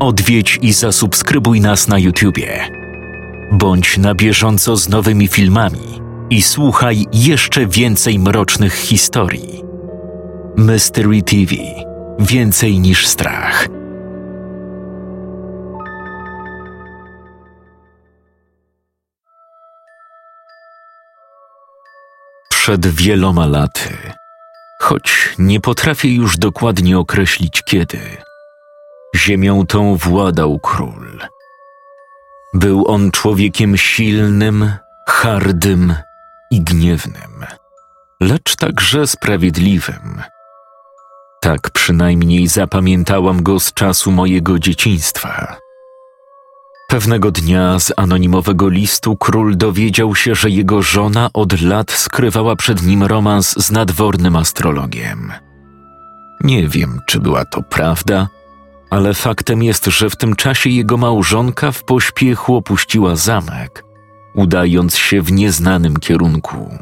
Odwiedź 0.00 0.58
i 0.62 0.72
zasubskrybuj 0.72 1.60
nas 1.60 1.88
na 1.88 1.98
YouTubie. 1.98 2.68
Bądź 3.52 3.98
na 3.98 4.14
bieżąco 4.14 4.76
z 4.76 4.88
nowymi 4.88 5.28
filmami 5.28 6.00
i 6.30 6.42
słuchaj 6.42 7.06
jeszcze 7.12 7.66
więcej 7.66 8.18
mrocznych 8.18 8.74
historii. 8.74 9.62
Mystery 10.56 11.22
TV 11.22 11.54
Więcej 12.18 12.80
niż 12.80 13.06
strach. 13.06 13.68
Przed 22.50 22.86
wieloma 22.86 23.46
laty, 23.46 23.96
choć 24.80 25.34
nie 25.38 25.60
potrafię 25.60 26.14
już 26.14 26.38
dokładnie 26.38 26.98
określić 26.98 27.62
kiedy, 27.62 27.98
ziemią 29.16 29.66
tą 29.66 29.96
władał 29.96 30.58
król. 30.58 31.18
Był 32.54 32.88
on 32.88 33.10
człowiekiem 33.10 33.76
silnym, 33.76 34.72
hardym 35.08 35.94
i 36.50 36.60
gniewnym, 36.60 37.46
lecz 38.20 38.56
także 38.56 39.06
sprawiedliwym 39.06 40.22
tak 41.40 41.70
przynajmniej 41.70 42.48
zapamiętałam 42.48 43.42
go 43.42 43.60
z 43.60 43.72
czasu 43.72 44.10
mojego 44.10 44.58
dzieciństwa. 44.58 45.56
Pewnego 46.88 47.30
dnia 47.30 47.78
z 47.78 47.92
anonimowego 47.96 48.68
listu 48.68 49.16
król 49.16 49.56
dowiedział 49.56 50.14
się, 50.14 50.34
że 50.34 50.50
jego 50.50 50.82
żona 50.82 51.30
od 51.34 51.60
lat 51.60 51.90
skrywała 51.90 52.56
przed 52.56 52.82
nim 52.82 53.02
romans 53.02 53.64
z 53.66 53.70
nadwornym 53.70 54.36
astrologiem. 54.36 55.32
Nie 56.40 56.68
wiem, 56.68 57.00
czy 57.06 57.20
była 57.20 57.44
to 57.44 57.62
prawda, 57.62 58.28
ale 58.90 59.14
faktem 59.14 59.62
jest, 59.62 59.84
że 59.84 60.10
w 60.10 60.16
tym 60.16 60.36
czasie 60.36 60.70
jego 60.70 60.96
małżonka 60.96 61.72
w 61.72 61.84
pośpiechu 61.84 62.56
opuściła 62.56 63.16
zamek, 63.16 63.84
udając 64.34 64.96
się 64.96 65.22
w 65.22 65.32
nieznanym 65.32 65.96
kierunku. 65.96 66.78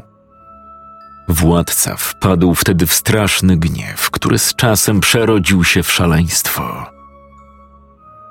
Władca 1.27 1.95
wpadł 1.97 2.55
wtedy 2.55 2.85
w 2.85 2.93
straszny 2.93 3.57
gniew, 3.57 4.11
który 4.11 4.39
z 4.39 4.55
czasem 4.55 4.99
przerodził 4.99 5.63
się 5.63 5.83
w 5.83 5.91
szaleństwo. 5.91 6.85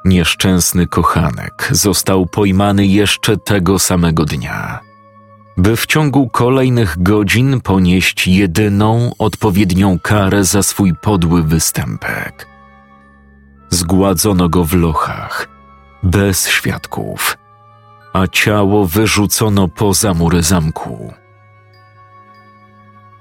Nieszczęsny 0.05 0.87
kochanek 0.87 1.69
został 1.71 2.27
pojmany 2.27 2.87
jeszcze 2.87 3.37
tego 3.37 3.79
samego 3.79 4.25
dnia, 4.25 4.81
by 5.57 5.77
w 5.77 5.87
ciągu 5.87 6.29
kolejnych 6.29 7.03
godzin 7.03 7.61
ponieść 7.61 8.29
jedyną 8.29 9.13
odpowiednią 9.19 9.99
karę 9.99 10.45
za 10.45 10.63
swój 10.63 10.95
podły 10.95 11.43
występek. 11.43 12.56
Zgładzono 13.77 14.49
go 14.49 14.65
w 14.65 14.75
lochach, 14.75 15.49
bez 16.03 16.49
świadków, 16.49 17.39
a 18.13 18.27
ciało 18.27 18.87
wyrzucono 18.87 19.69
poza 19.69 20.15
mury 20.15 20.43
zamku. 20.43 21.15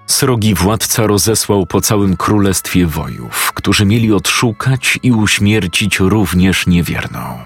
Srogi 0.07 0.53
władca 0.53 1.07
rozesłał 1.07 1.65
po 1.65 1.81
całym 1.81 2.17
królestwie 2.17 2.85
wojów, 2.87 3.51
którzy 3.55 3.85
mieli 3.85 4.13
odszukać 4.13 4.99
i 5.03 5.11
uśmiercić 5.11 5.99
również 5.99 6.67
niewierną. 6.67 7.39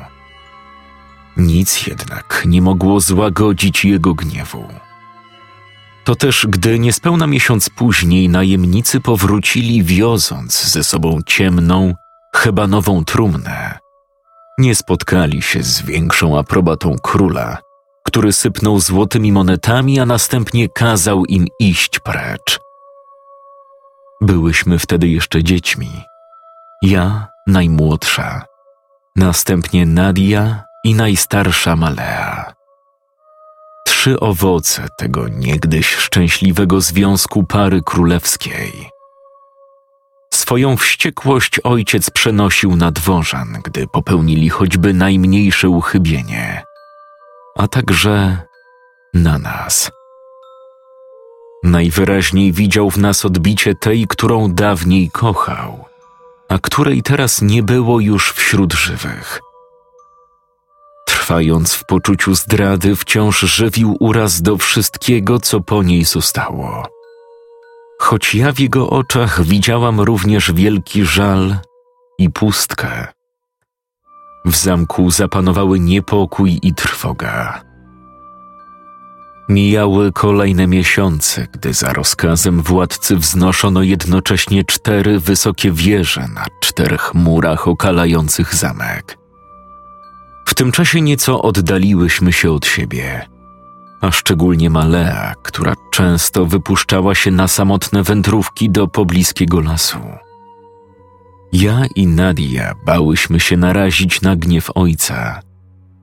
Nic 1.37 1.87
jednak 1.87 2.43
nie 2.45 2.61
mogło 2.61 2.99
złagodzić 2.99 3.85
jego 3.85 4.13
gniewu. 4.13 4.67
To 6.03 6.15
też, 6.15 6.47
gdy 6.49 6.79
niespełna 6.79 7.27
miesiąc 7.27 7.69
później 7.69 8.29
najemnicy 8.29 8.99
powrócili, 8.99 9.83
wioząc 9.83 10.71
ze 10.71 10.83
sobą 10.83 11.19
ciemną, 11.25 11.95
hebanową 12.35 13.05
trumnę, 13.05 13.79
nie 14.57 14.75
spotkali 14.75 15.41
się 15.41 15.63
z 15.63 15.81
większą 15.81 16.39
aprobatą 16.39 16.95
króla– 17.01 17.57
który 18.09 18.33
sypnął 18.33 18.79
złotymi 18.79 19.31
monetami, 19.31 19.99
a 19.99 20.05
następnie 20.05 20.69
kazał 20.69 21.25
im 21.25 21.47
iść 21.59 21.99
precz. 21.99 22.59
Byłyśmy 24.21 24.79
wtedy 24.79 25.07
jeszcze 25.07 25.43
dziećmi. 25.43 26.03
Ja 26.81 27.27
najmłodsza, 27.47 28.41
następnie 29.15 29.85
Nadia 29.85 30.63
i 30.83 30.95
najstarsza 30.95 31.75
Malea. 31.75 32.53
Trzy 33.85 34.19
owoce 34.19 34.87
tego 34.97 35.27
niegdyś 35.27 35.95
szczęśliwego 35.95 36.81
związku 36.81 37.43
pary 37.43 37.81
królewskiej. 37.81 38.89
Swoją 40.49 40.77
wściekłość 40.77 41.59
ojciec 41.59 42.09
przenosił 42.09 42.75
na 42.75 42.91
dworzan, 42.91 43.57
gdy 43.63 43.87
popełnili 43.87 44.49
choćby 44.49 44.93
najmniejsze 44.93 45.69
uchybienie 45.69 46.63
a 47.57 47.67
także 47.67 48.37
na 49.13 49.37
nas. 49.37 49.91
Najwyraźniej 51.63 52.51
widział 52.51 52.89
w 52.89 52.97
nas 52.97 53.25
odbicie 53.25 53.75
tej, 53.75 54.07
którą 54.07 54.53
dawniej 54.53 55.11
kochał, 55.11 55.85
a 56.49 56.59
której 56.59 57.03
teraz 57.03 57.41
nie 57.41 57.63
było 57.63 57.99
już 57.99 58.31
wśród 58.31 58.73
żywych. 58.73 59.39
Trwając 61.07 61.73
w 61.73 61.85
poczuciu 61.85 62.35
zdrady, 62.35 62.95
wciąż 62.95 63.39
żywił 63.39 63.97
uraz 63.99 64.41
do 64.41 64.57
wszystkiego, 64.57 65.39
co 65.39 65.61
po 65.61 65.83
niej 65.83 66.05
zostało. 66.05 66.98
Choć 68.09 68.35
ja 68.35 68.51
w 68.51 68.59
jego 68.59 68.89
oczach 68.89 69.43
widziałam 69.43 69.99
również 69.99 70.51
wielki 70.51 71.05
żal 71.05 71.57
i 72.17 72.29
pustkę. 72.29 73.07
W 74.45 74.55
zamku 74.55 75.11
zapanowały 75.11 75.79
niepokój 75.79 76.59
i 76.61 76.73
trwoga. 76.73 77.61
Mijały 79.49 80.11
kolejne 80.11 80.67
miesiące, 80.67 81.47
gdy 81.51 81.73
za 81.73 81.93
rozkazem 81.93 82.61
władcy 82.61 83.17
wznoszono 83.17 83.81
jednocześnie 83.81 84.63
cztery 84.63 85.19
wysokie 85.19 85.71
wieże 85.71 86.27
na 86.35 86.45
czterech 86.61 87.13
murach 87.13 87.67
okalających 87.67 88.55
zamek. 88.55 89.17
W 90.45 90.53
tym 90.55 90.71
czasie 90.71 91.01
nieco 91.01 91.41
oddaliłyśmy 91.41 92.33
się 92.33 92.51
od 92.51 92.65
siebie, 92.65 93.27
a 94.01 94.11
szczególnie 94.11 94.69
Malea, 94.69 95.33
która 95.43 95.73
często 95.99 96.45
wypuszczała 96.45 97.15
się 97.15 97.31
na 97.31 97.47
samotne 97.47 98.03
wędrówki 98.03 98.69
do 98.69 98.87
pobliskiego 98.87 99.59
lasu. 99.61 99.99
Ja 101.53 101.85
i 101.95 102.07
Nadia 102.07 102.75
bałyśmy 102.85 103.39
się 103.39 103.57
narazić 103.57 104.21
na 104.21 104.35
gniew 104.35 104.71
ojca, 104.75 105.41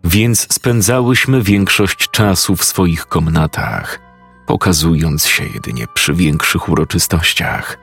więc 0.05 0.53
spędzałyśmy 0.53 1.43
większość 1.43 2.11
czasu 2.11 2.57
w 2.57 2.65
swoich 2.65 3.07
komnatach, 3.07 4.01
pokazując 4.47 5.27
się 5.27 5.45
jedynie 5.45 5.87
przy 5.95 6.15
większych 6.15 6.69
uroczystościach. 6.69 7.79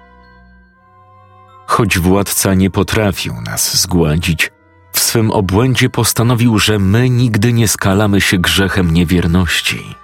Choć 1.68 2.00
władca 2.00 2.54
nie 2.54 2.70
potrafił 2.70 3.42
nas 3.42 3.82
zgładzić, 3.82 4.52
w 4.92 5.00
swym 5.00 5.32
obłędzie 5.32 5.90
postanowił, 5.90 6.60
że 6.60 6.80
my 6.80 7.10
nigdy 7.10 7.54
nie 7.54 7.68
skalamy 7.68 8.22
się 8.22 8.38
grzechem 8.38 8.94
niewierności, 8.94 9.96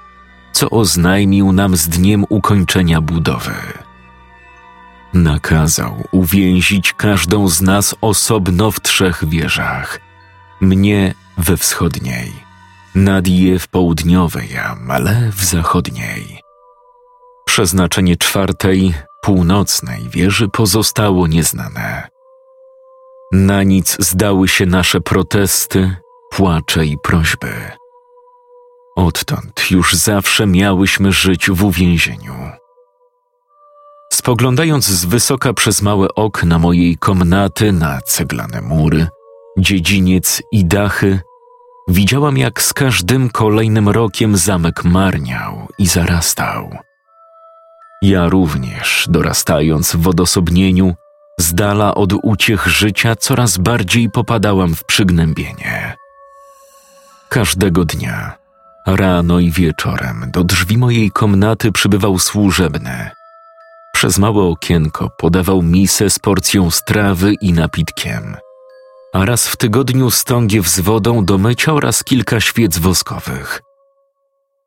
co 0.51 0.69
oznajmił 0.69 1.51
nam 1.51 1.77
z 1.77 1.89
dniem 1.89 2.25
ukończenia 2.29 3.01
budowy. 3.01 3.53
Nakazał 5.13 6.03
uwięzić 6.11 6.93
każdą 6.93 7.47
z 7.47 7.61
nas 7.61 7.95
osobno 8.01 8.71
w 8.71 8.81
trzech 8.81 9.29
wieżach. 9.29 9.99
Mnie 10.61 11.13
we 11.37 11.57
wschodniej, 11.57 12.33
Nadię 12.95 13.59
w 13.59 13.67
południowej, 13.67 14.57
a 14.57 14.75
Male 14.75 15.31
w 15.31 15.43
zachodniej. 15.43 16.41
Przeznaczenie 17.45 18.17
czwartej, 18.17 18.93
północnej 19.21 20.09
wieży 20.09 20.47
pozostało 20.47 21.27
nieznane. 21.27 22.07
Na 23.31 23.63
nic 23.63 23.97
zdały 23.99 24.47
się 24.47 24.65
nasze 24.65 25.01
protesty, 25.01 25.95
płacze 26.31 26.85
i 26.85 26.97
prośby. 26.97 27.78
Odtąd 28.99 29.71
już 29.71 29.93
zawsze 29.93 30.47
miałyśmy 30.47 31.11
żyć 31.11 31.49
w 31.49 31.63
uwięzieniu. 31.63 32.33
Spoglądając 34.13 34.85
z 34.85 35.05
wysoka 35.05 35.53
przez 35.53 35.81
małe 35.81 36.07
okna 36.15 36.59
mojej 36.59 36.97
komnaty 36.97 37.71
na 37.71 38.01
ceglane 38.01 38.61
mury, 38.61 39.07
dziedziniec 39.57 40.41
i 40.51 40.65
dachy, 40.65 41.19
widziałam 41.87 42.37
jak 42.37 42.61
z 42.61 42.73
każdym 42.73 43.29
kolejnym 43.29 43.89
rokiem 43.89 44.37
zamek 44.37 44.83
marniał 44.83 45.67
i 45.77 45.87
zarastał. 45.87 46.69
Ja 48.01 48.29
również, 48.29 49.07
dorastając 49.09 49.95
w 49.95 50.07
odosobnieniu, 50.07 50.95
z 51.39 51.53
dala 51.53 51.95
od 51.95 52.13
uciech 52.23 52.67
życia, 52.67 53.15
coraz 53.15 53.57
bardziej 53.57 54.09
popadałam 54.09 54.75
w 54.75 54.83
przygnębienie. 54.83 55.95
Każdego 57.29 57.85
dnia, 57.85 58.38
rano 58.95 59.39
i 59.39 59.51
wieczorem, 59.51 60.25
do 60.33 60.43
drzwi 60.43 60.77
mojej 60.77 61.11
komnaty 61.11 61.71
przybywał 61.71 62.19
służebny, 62.19 63.09
przez 63.93 64.17
małe 64.17 64.43
okienko 64.43 65.09
podawał 65.17 65.61
misę 65.61 66.09
z 66.09 66.19
porcją 66.19 66.71
strawy 66.71 67.33
i 67.41 67.53
napitkiem. 67.53 68.37
a 69.13 69.25
raz 69.25 69.47
w 69.47 69.57
tygodniu 69.57 70.11
stągiew 70.11 70.69
z 70.69 70.79
wodą 70.79 71.25
do 71.25 71.37
mycia 71.37 71.73
oraz 71.73 72.03
kilka 72.03 72.39
świec 72.39 72.77
woskowych. 72.77 73.61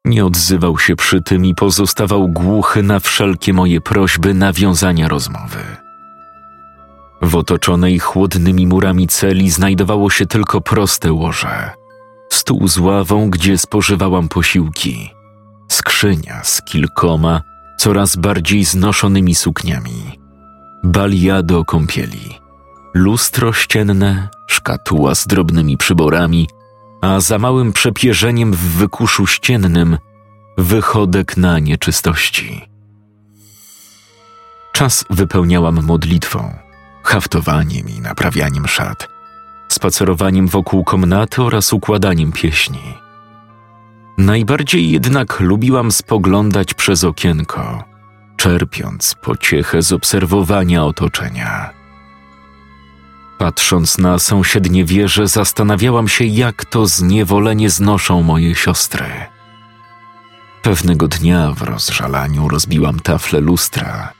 Nie 0.04 0.24
odzywał 0.24 0.78
się 0.78 0.96
przy 0.96 1.22
tym 1.22 1.44
i 1.44 1.54
pozostawał 1.54 2.28
głuchy 2.28 2.82
na 2.82 3.00
wszelkie 3.00 3.52
moje 3.52 3.80
prośby 3.80 4.34
nawiązania 4.34 5.08
rozmowy. 5.08 5.64
W 7.22 7.36
otoczonej 7.36 7.98
chłodnymi 7.98 8.66
murami 8.66 9.08
celi 9.08 9.50
znajdowało 9.50 10.10
się 10.10 10.26
tylko 10.26 10.60
proste 10.60 11.12
łoże, 11.12 11.70
stół 12.34 12.68
z 12.68 12.78
ławą, 12.78 13.30
gdzie 13.30 13.58
spożywałam 13.58 14.28
posiłki, 14.28 15.10
skrzynia 15.68 16.44
z 16.44 16.62
kilkoma, 16.62 17.42
coraz 17.78 18.16
bardziej 18.16 18.64
znoszonymi 18.64 19.34
sukniami, 19.34 20.18
balia 20.84 21.42
do 21.42 21.64
kąpieli, 21.64 22.38
lustro 22.94 23.52
ścienne, 23.52 24.28
szkatuła 24.46 25.14
z 25.14 25.26
drobnymi 25.26 25.76
przyborami, 25.76 26.48
a 27.02 27.20
za 27.20 27.38
małym 27.38 27.72
przepierzeniem 27.72 28.52
w 28.52 28.58
wykuszu 28.58 29.26
ściennym 29.26 29.98
wychodek 30.58 31.36
na 31.36 31.58
nieczystości. 31.58 32.68
Czas 34.72 35.04
wypełniałam 35.10 35.82
modlitwą, 35.84 36.54
haftowaniem 37.02 37.88
i 37.88 38.00
naprawianiem 38.00 38.68
szat, 38.68 39.11
spacerowaniem 39.72 40.48
wokół 40.48 40.84
komnaty 40.84 41.42
oraz 41.42 41.72
układaniem 41.72 42.32
pieśni. 42.32 42.94
Najbardziej 44.18 44.90
jednak 44.90 45.40
lubiłam 45.40 45.92
spoglądać 45.92 46.74
przez 46.74 47.04
okienko, 47.04 47.84
czerpiąc 48.36 49.14
pociechę 49.22 49.82
z 49.82 49.92
obserwowania 49.92 50.84
otoczenia. 50.84 51.70
Patrząc 53.38 53.98
na 53.98 54.18
sąsiednie 54.18 54.84
wieże, 54.84 55.28
zastanawiałam 55.28 56.08
się, 56.08 56.24
jak 56.24 56.64
to 56.64 56.86
zniewolenie 56.86 57.70
znoszą 57.70 58.22
moje 58.22 58.54
siostry. 58.54 59.06
Pewnego 60.62 61.08
dnia 61.08 61.52
w 61.52 61.62
rozżalaniu 61.62 62.48
rozbiłam 62.48 63.00
taflę 63.00 63.40
lustra. 63.40 64.12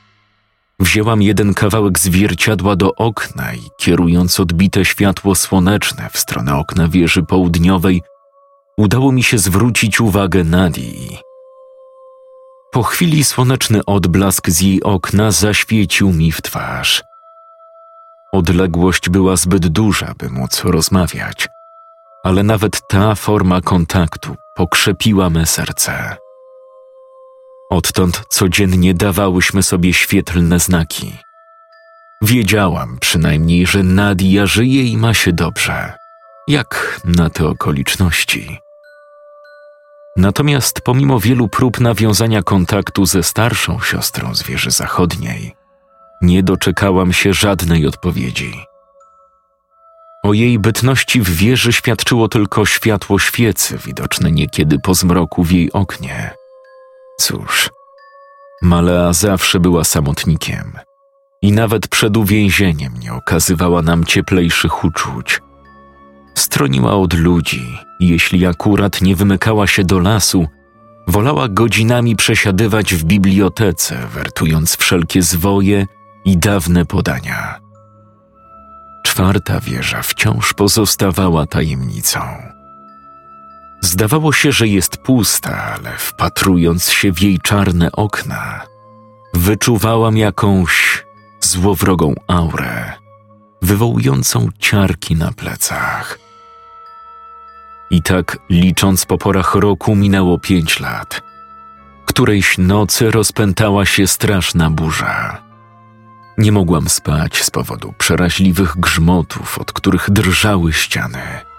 Wzięłam 0.82 1.23
jeden 1.23 1.55
kawałek 1.55 1.99
zwierciadła 1.99 2.76
do 2.76 2.94
okna 2.94 3.55
i 3.55 3.70
kierując 3.76 4.40
odbite 4.40 4.84
światło 4.84 5.34
słoneczne 5.34 6.11
w 6.12 6.19
stronę 6.19 6.56
okna 6.56 6.88
wieży 6.88 7.23
południowej, 7.23 8.02
udało 8.76 9.12
mi 9.12 9.23
się 9.23 9.38
zwrócić 9.38 10.00
uwagę 10.00 10.44
Nadii. 10.44 11.19
Po 12.73 12.82
chwili 12.82 13.25
słoneczny 13.25 13.84
odblask 13.84 14.50
z 14.50 14.61
jej 14.61 14.82
okna 14.82 15.31
zaświecił 15.31 16.12
mi 16.12 16.32
w 16.32 16.43
twarz. 16.43 17.02
Odległość 18.32 19.08
była 19.08 19.37
zbyt 19.37 19.69
duża, 19.69 20.14
by 20.19 20.31
móc 20.31 20.64
rozmawiać, 20.64 21.49
ale 22.25 22.43
nawet 22.43 22.81
ta 22.88 23.14
forma 23.14 23.61
kontaktu 23.61 24.37
pokrzepiła 24.56 25.31
me 25.31 25.46
serce. 25.46 26.22
Odtąd 27.73 28.23
codziennie 28.29 28.95
dawałyśmy 28.95 29.63
sobie 29.63 29.93
świetlne 29.93 30.59
znaki. 30.59 31.13
Wiedziałam 32.23 32.99
przynajmniej, 33.01 33.67
że 33.67 33.83
Nadia 33.83 34.47
żyje 34.47 34.85
i 34.85 34.97
ma 34.97 35.15
się 35.15 35.33
dobrze, 35.33 35.93
jak 36.49 37.01
na 37.05 37.31
te 37.31 37.47
okoliczności. 37.47 38.59
Natomiast 40.17 40.81
pomimo 40.81 41.21
wielu 41.21 41.49
prób 41.49 41.81
nawiązania 41.81 42.43
kontaktu 42.43 43.07
ze 43.07 43.23
starszą 43.23 43.81
siostrą 43.81 44.35
z 44.35 44.43
wieży 44.43 44.71
zachodniej, 44.71 45.55
nie 46.23 46.43
doczekałam 46.43 47.13
się 47.13 47.35
żadnej 47.35 47.87
odpowiedzi. 47.87 48.65
O 50.25 50.33
jej 50.33 50.59
bytności 50.59 51.21
w 51.21 51.31
wieży 51.31 51.73
świadczyło 51.73 52.29
tylko 52.29 52.67
światło 52.67 53.19
świecy 53.19 53.79
widoczne 53.87 54.33
niekiedy 54.33 54.79
po 54.79 54.95
zmroku 54.95 55.45
w 55.45 55.51
jej 55.51 55.73
oknie. 55.73 56.42
Cóż, 57.23 57.71
Malea 58.63 59.13
zawsze 59.13 59.61
była 59.61 59.85
samotnikiem 59.85 60.73
i 61.43 61.53
nawet 61.53 61.89
przed 61.89 62.17
uwięzieniem 62.17 62.93
nie 62.99 63.15
okazywała 63.15 63.83
nam 63.83 64.05
cieplejszych 64.05 64.85
uczuć. 64.85 65.41
Stroniła 66.35 66.95
od 66.95 67.15
ludzi 67.15 67.79
i 68.01 68.09
jeśli 68.09 68.47
akurat 68.47 69.03
nie 69.03 69.17
wymykała 69.17 69.67
się 69.67 69.85
do 69.85 69.99
lasu, 69.99 70.47
wolała 71.09 71.49
godzinami 71.49 72.17
przesiadywać 72.17 72.95
w 72.95 73.05
bibliotece, 73.05 74.07
wertując 74.15 74.77
wszelkie 74.77 75.23
zwoje 75.23 75.87
i 76.25 76.39
dawne 76.39 76.87
podania. 76.87 77.61
Czwarta 79.05 79.61
wieża 79.61 80.03
wciąż 80.03 80.53
pozostawała 80.55 81.47
tajemnicą. 81.47 82.21
Zdawało 83.84 84.32
się, 84.32 84.52
że 84.52 84.69
jest 84.69 84.96
pusta, 84.96 85.64
ale 85.64 85.96
wpatrując 85.99 86.90
się 86.90 87.12
w 87.12 87.23
jej 87.23 87.38
czarne 87.38 87.93
okna, 87.93 88.61
wyczuwałam 89.34 90.17
jakąś 90.17 91.05
złowrogą 91.40 92.14
aurę, 92.26 92.93
wywołującą 93.62 94.49
ciarki 94.58 95.17
na 95.17 95.32
plecach. 95.32 96.19
I 97.90 98.02
tak, 98.02 98.38
licząc 98.50 99.06
po 99.06 99.19
porach 99.19 99.55
roku, 99.55 99.96
minęło 99.96 100.38
pięć 100.38 100.81
lat. 100.81 101.23
Którejś 102.06 102.58
nocy 102.58 103.11
rozpętała 103.11 103.87
się 103.87 104.06
straszna 104.06 104.70
burza. 104.70 105.43
Nie 106.38 106.52
mogłam 106.52 106.88
spać 106.88 107.43
z 107.43 107.50
powodu 107.50 107.94
przeraźliwych 107.99 108.76
grzmotów, 108.76 109.58
od 109.58 109.73
których 109.73 110.11
drżały 110.11 110.73
ściany 110.73 111.51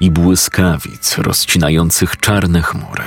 i 0.00 0.10
błyskawic 0.10 1.18
rozcinających 1.18 2.16
czarne 2.16 2.62
chmury. 2.62 3.04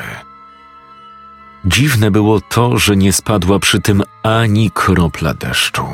Dziwne 1.66 2.12
było 2.12 2.42
to, 2.42 2.78
że 2.78 2.96
nie 2.96 3.14
spadła 3.14 3.60
przy 3.60 3.82
tym 3.82 4.04
ani 4.24 4.72
kropla 4.72 5.34
deszczu. 5.34 5.86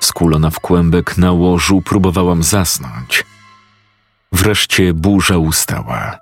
Skulona 0.00 0.50
w 0.50 0.60
kłębek 0.60 1.18
na 1.18 1.32
łożu 1.32 1.82
próbowałam 1.82 2.42
zasnąć. 2.42 3.24
Wreszcie 4.32 4.94
burza 4.94 5.38
ustała. 5.38 6.18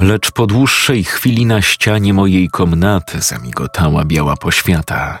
Lecz 0.00 0.30
po 0.30 0.46
dłuższej 0.46 1.04
chwili 1.04 1.46
na 1.46 1.62
ścianie 1.62 2.14
mojej 2.14 2.48
komnaty 2.48 3.20
zamigotała 3.20 4.04
biała 4.04 4.36
poświata. 4.36 5.18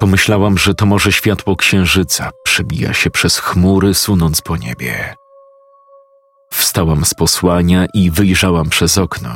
Pomyślałam, 0.00 0.58
że 0.58 0.74
to 0.74 0.86
może 0.86 1.12
światło 1.12 1.56
księżyca 1.56 2.30
przebija 2.44 2.92
się 2.92 3.10
przez 3.10 3.38
chmury, 3.38 3.94
sunąc 3.94 4.42
po 4.42 4.56
niebie. 4.56 5.14
Wstałam 6.62 7.04
z 7.04 7.14
posłania 7.14 7.86
i 7.94 8.10
wyjrzałam 8.10 8.68
przez 8.68 8.98
okno. 8.98 9.30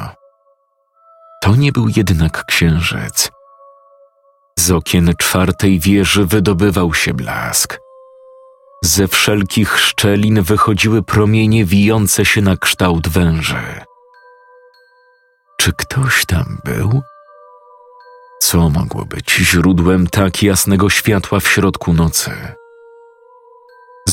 To 1.43 1.57
nie 1.57 1.73
był 1.73 1.89
jednak 1.97 2.45
księżyc. 2.45 3.31
Z 4.59 4.71
okien 4.71 5.15
czwartej 5.19 5.81
wieży 5.81 6.27
wydobywał 6.27 6.95
się 6.95 7.15
blask. 7.15 7.79
Ze 8.83 9.09
wszelkich 9.09 9.79
szczelin 9.79 10.43
wychodziły 10.43 11.03
promienie 11.03 11.65
wijące 11.65 12.25
się 12.25 12.43
na 12.43 12.57
kształt 12.57 13.09
węży. 13.09 13.85
Czy 15.61 15.73
ktoś 15.73 16.27
tam 16.27 16.59
był? 16.65 17.03
Co 18.43 18.71
mogło 18.71 19.05
być 19.05 19.31
źródłem 19.35 20.07
tak 20.07 20.43
jasnego 20.43 20.91
światła 20.91 21.41
w 21.41 21.49
środku 21.49 21.93
nocy? 21.93 22.31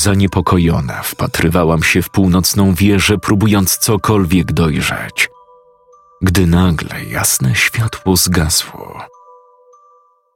Zaniepokojona 0.04 1.02
wpatrywałam 1.04 1.84
się 1.84 2.02
w 2.02 2.10
północną 2.10 2.74
wieżę, 2.74 3.18
próbując 3.18 3.78
cokolwiek 3.78 4.52
dojrzeć, 4.52 5.30
gdy 6.22 6.48
nagle 6.48 7.04
jasne 7.06 7.56
światło 7.56 8.16
zgasło. 8.16 9.06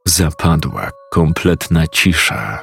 Zapadła 0.04 0.90
kompletna 1.12 1.86
cisza, 1.86 2.60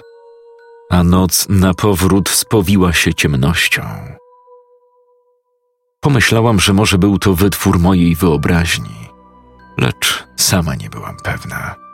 a 0.90 1.04
noc 1.04 1.46
na 1.50 1.74
powrót 1.74 2.30
spowiła 2.30 2.94
się 2.94 3.14
ciemnością. 3.14 3.82
Pomyślałam, 6.02 6.60
że 6.60 6.74
może 6.74 6.98
był 6.98 7.20
to 7.20 7.34
wytwór 7.34 7.80
mojej 7.80 8.16
wyobraźni, 8.16 9.10
lecz 9.78 10.28
sama 10.38 10.76
nie 10.76 10.90
byłam 10.90 11.18
pewna. 11.24 11.85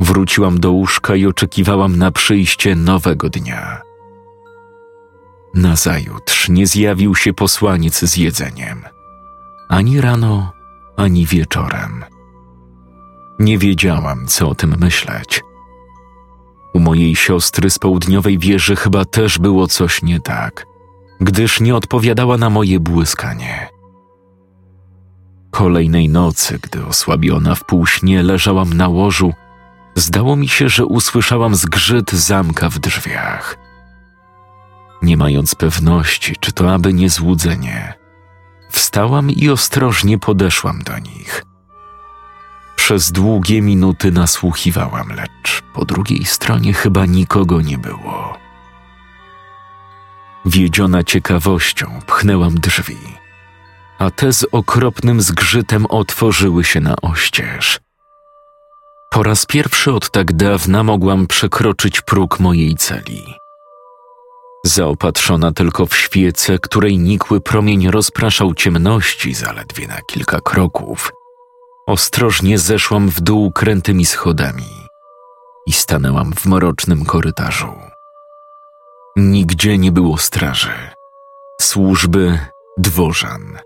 Wróciłam 0.00 0.60
do 0.60 0.72
łóżka 0.72 1.14
i 1.14 1.26
oczekiwałam 1.26 1.96
na 1.96 2.10
przyjście 2.10 2.76
nowego 2.76 3.30
dnia. 3.30 3.80
Nazajutrz 5.54 6.48
nie 6.48 6.66
zjawił 6.66 7.14
się 7.14 7.32
posłaniec 7.32 7.98
z 7.98 8.16
jedzeniem. 8.16 8.82
Ani 9.68 10.00
rano, 10.00 10.52
ani 10.96 11.26
wieczorem. 11.26 12.04
Nie 13.38 13.58
wiedziałam, 13.58 14.26
co 14.26 14.48
o 14.48 14.54
tym 14.54 14.74
myśleć. 14.80 15.42
U 16.74 16.80
mojej 16.80 17.16
siostry 17.16 17.70
z 17.70 17.78
południowej 17.78 18.38
wieży 18.38 18.76
chyba 18.76 19.04
też 19.04 19.38
było 19.38 19.66
coś 19.66 20.02
nie 20.02 20.20
tak, 20.20 20.66
gdyż 21.20 21.60
nie 21.60 21.76
odpowiadała 21.76 22.38
na 22.38 22.50
moje 22.50 22.80
błyskanie. 22.80 23.68
Kolejnej 25.50 26.08
nocy, 26.08 26.58
gdy 26.62 26.86
osłabiona 26.86 27.54
w 27.54 27.64
półśnie 27.64 28.22
leżałam 28.22 28.74
na 28.74 28.88
łożu, 28.88 29.32
Zdało 29.94 30.36
mi 30.36 30.48
się, 30.48 30.68
że 30.68 30.86
usłyszałam 30.86 31.54
zgrzyt 31.54 32.12
zamka 32.12 32.68
w 32.68 32.78
drzwiach. 32.78 33.56
Nie 35.02 35.16
mając 35.16 35.54
pewności, 35.54 36.36
czy 36.40 36.52
to 36.52 36.72
aby 36.74 36.92
nie 36.92 37.10
złudzenie, 37.10 37.94
wstałam 38.70 39.30
i 39.30 39.48
ostrożnie 39.48 40.18
podeszłam 40.18 40.82
do 40.82 40.98
nich. 40.98 41.44
Przez 42.76 43.12
długie 43.12 43.62
minuty 43.62 44.12
nasłuchiwałam, 44.12 45.08
lecz 45.08 45.62
po 45.74 45.84
drugiej 45.84 46.24
stronie 46.24 46.72
chyba 46.72 47.06
nikogo 47.06 47.60
nie 47.60 47.78
było. 47.78 48.38
Wiedziona 50.44 51.04
ciekawością 51.04 52.00
pchnęłam 52.06 52.54
drzwi, 52.54 52.98
a 53.98 54.10
te 54.10 54.32
z 54.32 54.46
okropnym 54.52 55.20
zgrzytem 55.20 55.86
otworzyły 55.86 56.64
się 56.64 56.80
na 56.80 56.96
oścież. 57.02 57.80
Po 59.14 59.22
raz 59.22 59.46
pierwszy 59.46 59.92
od 59.92 60.10
tak 60.10 60.32
dawna 60.32 60.82
mogłam 60.82 61.26
przekroczyć 61.26 62.00
próg 62.00 62.40
mojej 62.40 62.74
celi. 62.76 63.34
Zaopatrzona 64.64 65.52
tylko 65.52 65.86
w 65.86 65.96
świecę, 65.96 66.58
której 66.58 66.98
nikły 66.98 67.40
promień 67.40 67.90
rozpraszał 67.90 68.54
ciemności 68.54 69.34
zaledwie 69.34 69.86
na 69.86 70.00
kilka 70.02 70.40
kroków, 70.40 71.12
ostrożnie 71.86 72.58
zeszłam 72.58 73.08
w 73.08 73.20
dół 73.20 73.52
krętymi 73.52 74.04
schodami 74.06 74.88
i 75.66 75.72
stanęłam 75.72 76.32
w 76.32 76.46
mrocznym 76.46 77.04
korytarzu. 77.04 77.74
Nigdzie 79.16 79.78
nie 79.78 79.92
było 79.92 80.18
straży, 80.18 80.72
służby, 81.60 82.38
dworzan, 82.78 83.58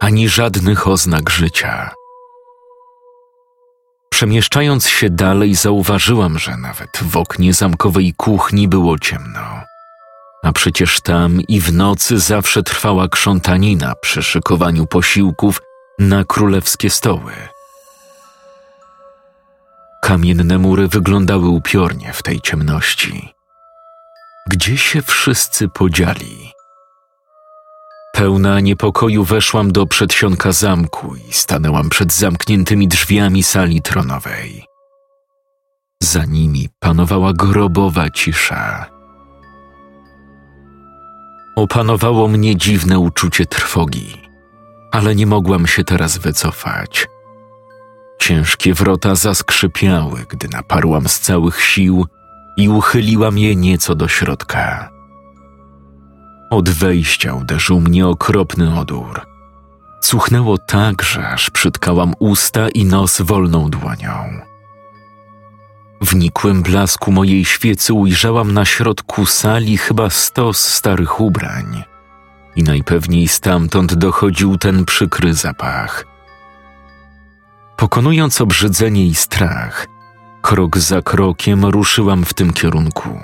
ani 0.00 0.28
żadnych 0.28 0.88
oznak 0.88 1.30
życia. 1.30 1.94
Przemieszczając 4.14 4.88
się 4.88 5.10
dalej, 5.10 5.54
zauważyłam, 5.54 6.38
że 6.38 6.56
nawet 6.56 6.90
w 7.02 7.16
oknie 7.16 7.52
zamkowej 7.52 8.14
kuchni 8.16 8.68
było 8.68 8.98
ciemno. 8.98 9.40
A 10.42 10.52
przecież 10.52 11.00
tam 11.00 11.40
i 11.40 11.60
w 11.60 11.72
nocy 11.72 12.18
zawsze 12.18 12.62
trwała 12.62 13.08
krzątanina 13.08 13.94
przy 13.94 14.22
szykowaniu 14.22 14.86
posiłków 14.86 15.62
na 15.98 16.24
królewskie 16.24 16.90
stoły. 16.90 17.32
Kamienne 20.02 20.58
mury 20.58 20.88
wyglądały 20.88 21.48
upiornie 21.48 22.12
w 22.12 22.22
tej 22.22 22.40
ciemności. 22.40 23.34
Gdzie 24.50 24.78
się 24.78 25.02
wszyscy 25.02 25.68
podzieli? 25.68 26.53
Pełna 28.14 28.60
niepokoju 28.60 29.24
weszłam 29.24 29.72
do 29.72 29.86
przedsionka 29.86 30.52
zamku 30.52 31.16
i 31.28 31.32
stanęłam 31.32 31.88
przed 31.88 32.12
zamkniętymi 32.12 32.88
drzwiami 32.88 33.42
sali 33.42 33.82
tronowej. 33.82 34.64
Za 36.02 36.24
nimi 36.24 36.68
panowała 36.80 37.32
grobowa 37.32 38.10
cisza. 38.10 38.86
Opanowało 41.56 42.28
mnie 42.28 42.56
dziwne 42.56 42.98
uczucie 42.98 43.46
trwogi, 43.46 44.22
ale 44.92 45.14
nie 45.14 45.26
mogłam 45.26 45.66
się 45.66 45.84
teraz 45.84 46.18
wycofać. 46.18 47.06
Ciężkie 48.20 48.74
wrota 48.74 49.14
zaskrzypiały, 49.14 50.26
gdy 50.28 50.48
naparłam 50.48 51.08
z 51.08 51.20
całych 51.20 51.62
sił 51.62 52.06
i 52.56 52.68
uchyliłam 52.68 53.38
je 53.38 53.56
nieco 53.56 53.94
do 53.94 54.08
środka. 54.08 54.93
Od 56.50 56.70
wejścia 56.70 57.34
uderzył 57.34 57.80
mnie 57.80 58.06
okropny 58.06 58.78
odór. 58.80 59.20
Cuchnęło 60.02 60.58
tak, 60.58 61.02
że 61.02 61.28
aż 61.28 61.50
przytkałam 61.50 62.14
usta 62.18 62.68
i 62.68 62.84
nos 62.84 63.20
wolną 63.20 63.70
dłonią. 63.70 64.40
W 66.00 66.14
nikłym 66.14 66.62
blasku 66.62 67.12
mojej 67.12 67.44
świecy 67.44 67.92
ujrzałam 67.92 68.52
na 68.52 68.64
środku 68.64 69.26
sali 69.26 69.78
chyba 69.78 70.10
stos 70.10 70.58
starych 70.58 71.20
ubrań 71.20 71.84
i 72.56 72.62
najpewniej 72.62 73.28
stamtąd 73.28 73.94
dochodził 73.94 74.58
ten 74.58 74.84
przykry 74.84 75.34
zapach. 75.34 76.06
Pokonując 77.76 78.40
obrzydzenie 78.40 79.06
i 79.06 79.14
strach, 79.14 79.86
krok 80.42 80.78
za 80.78 81.02
krokiem 81.02 81.64
ruszyłam 81.64 82.24
w 82.24 82.34
tym 82.34 82.52
kierunku. 82.52 83.18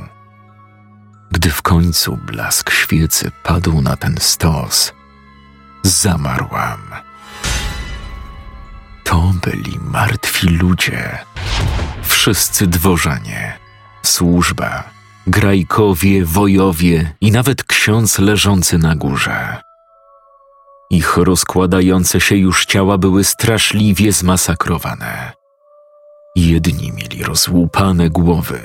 Gdy 1.31 1.51
w 1.51 1.63
końcu 1.63 2.17
blask 2.17 2.71
świecy 2.71 3.31
padł 3.43 3.83
na 3.83 3.97
ten 3.97 4.17
stos, 4.21 4.93
zamarłam. 5.83 6.81
To 9.05 9.33
byli 9.45 9.79
martwi 9.79 10.49
ludzie, 10.49 11.19
wszyscy 12.03 12.67
dworzanie, 12.67 13.59
służba, 14.03 14.85
grajkowie, 15.27 16.25
wojowie 16.25 17.15
i 17.21 17.33
nawet 17.33 17.65
ksiądz 17.65 18.19
leżący 18.19 18.79
na 18.79 18.97
górze. 18.97 19.63
Ich 20.91 21.17
rozkładające 21.17 22.21
się 22.21 22.37
już 22.37 22.65
ciała 22.67 22.99
były 22.99 23.25
straszliwie 23.25 24.13
zmasakrowane. 24.13 25.33
Jedni 26.37 26.93
mieli 26.93 27.25
rozłupane 27.25 28.11
głowy, 28.11 28.61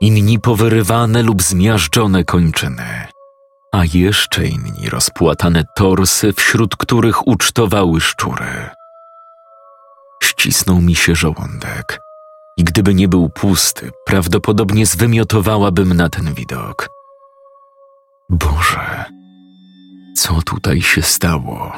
inni 0.00 0.38
powyrywane 0.40 1.22
lub 1.22 1.42
zmiażdżone 1.42 2.24
kończyny, 2.24 3.06
a 3.72 3.84
jeszcze 3.94 4.46
inni 4.46 4.88
rozpłatane 4.90 5.64
torsy, 5.76 6.32
wśród 6.32 6.76
których 6.76 7.26
ucztowały 7.26 8.00
szczury. 8.00 8.70
Ścisnął 10.22 10.80
mi 10.80 10.94
się 10.94 11.14
żołądek 11.14 12.00
i 12.56 12.64
gdyby 12.64 12.94
nie 12.94 13.08
był 13.08 13.28
pusty, 13.28 13.90
prawdopodobnie 14.06 14.86
zwymiotowałabym 14.86 15.94
na 15.94 16.08
ten 16.08 16.34
widok. 16.34 16.88
Boże, 18.30 19.04
co 20.16 20.42
tutaj 20.42 20.82
się 20.82 21.02
stało? 21.02 21.72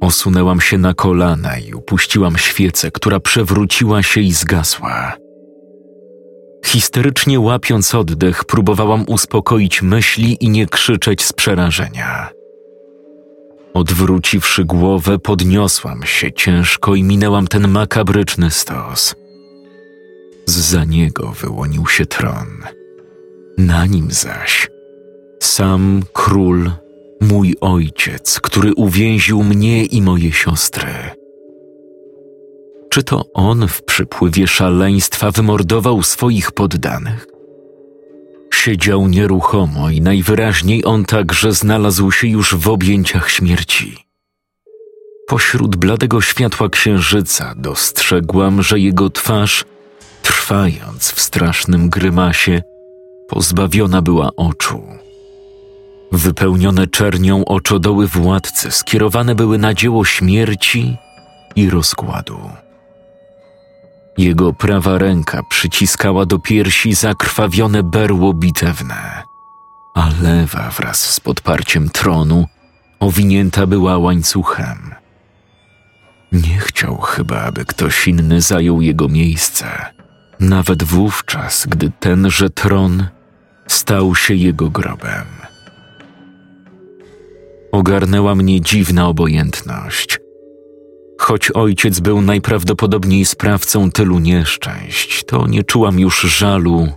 Osunęłam 0.00 0.60
się 0.60 0.78
na 0.78 0.94
kolana 0.94 1.58
i 1.58 1.74
upuściłam 1.74 2.38
świecę, 2.38 2.90
która 2.90 3.20
przewróciła 3.20 4.02
się 4.02 4.20
i 4.20 4.32
zgasła. 4.32 5.23
Histerycznie 6.64 7.40
łapiąc 7.40 7.94
oddech, 7.94 8.44
próbowałam 8.44 9.04
uspokoić 9.08 9.82
myśli 9.82 10.44
i 10.44 10.48
nie 10.48 10.66
krzyczeć 10.66 11.24
z 11.24 11.32
przerażenia. 11.32 12.30
Odwróciwszy 13.74 14.64
głowę, 14.64 15.18
podniosłam 15.18 16.02
się 16.02 16.32
ciężko 16.32 16.94
i 16.94 17.02
minęłam 17.02 17.46
ten 17.46 17.68
makabryczny 17.68 18.50
stos. 18.50 19.14
Za 20.46 20.84
niego 20.84 21.32
wyłonił 21.40 21.86
się 21.86 22.06
tron. 22.06 22.62
Na 23.58 23.86
nim 23.86 24.10
zaś 24.10 24.68
sam 25.44 26.02
król, 26.12 26.70
mój 27.20 27.54
ojciec, 27.60 28.40
który 28.40 28.74
uwięził 28.74 29.42
mnie 29.42 29.84
i 29.84 30.02
moje 30.02 30.32
siostry. 30.32 30.90
Czy 32.94 33.02
to 33.02 33.24
on 33.32 33.68
w 33.68 33.82
przypływie 33.82 34.46
szaleństwa 34.46 35.30
wymordował 35.30 36.02
swoich 36.02 36.52
poddanych? 36.52 37.26
Siedział 38.52 39.08
nieruchomo 39.08 39.90
i 39.90 40.00
najwyraźniej 40.00 40.84
on 40.84 41.04
także 41.04 41.52
znalazł 41.52 42.10
się 42.10 42.28
już 42.28 42.54
w 42.54 42.68
objęciach 42.68 43.30
śmierci. 43.30 43.96
Pośród 45.26 45.76
bladego 45.76 46.20
światła 46.20 46.68
księżyca 46.68 47.54
dostrzegłam, 47.56 48.62
że 48.62 48.80
jego 48.80 49.10
twarz, 49.10 49.64
trwając 50.22 51.10
w 51.10 51.20
strasznym 51.20 51.88
grymasie, 51.88 52.62
pozbawiona 53.28 54.02
była 54.02 54.30
oczu. 54.36 54.82
Wypełnione 56.12 56.86
czernią 56.86 57.44
oczodoły 57.44 58.06
władcy 58.06 58.70
skierowane 58.70 59.34
były 59.34 59.58
na 59.58 59.74
dzieło 59.74 60.04
śmierci 60.04 60.96
i 61.56 61.70
rozkładu. 61.70 62.63
Jego 64.18 64.52
prawa 64.52 64.98
ręka 64.98 65.42
przyciskała 65.42 66.26
do 66.26 66.38
piersi 66.38 66.94
zakrwawione 66.94 67.82
berło 67.82 68.34
bitewne, 68.34 69.22
a 69.94 70.10
lewa 70.22 70.70
wraz 70.70 71.00
z 71.10 71.20
podparciem 71.20 71.88
tronu 71.88 72.46
owinięta 73.00 73.66
była 73.66 73.98
łańcuchem. 73.98 74.94
Nie 76.32 76.58
chciał 76.58 76.96
chyba, 77.00 77.40
aby 77.40 77.64
ktoś 77.64 78.08
inny 78.08 78.40
zajął 78.40 78.80
jego 78.80 79.08
miejsce, 79.08 79.66
nawet 80.40 80.82
wówczas, 80.82 81.66
gdy 81.66 81.90
tenże 82.00 82.50
tron 82.50 83.06
stał 83.66 84.14
się 84.14 84.34
jego 84.34 84.70
grobem. 84.70 85.26
Ogarnęła 87.72 88.34
mnie 88.34 88.60
dziwna 88.60 89.08
obojętność– 89.08 90.18
Choć 91.18 91.50
ojciec 91.50 92.00
był 92.00 92.20
najprawdopodobniej 92.20 93.24
sprawcą 93.24 93.90
tylu 93.90 94.18
nieszczęść, 94.18 95.24
to 95.24 95.46
nie 95.46 95.64
czułam 95.64 95.98
już 95.98 96.20
żalu 96.20 96.88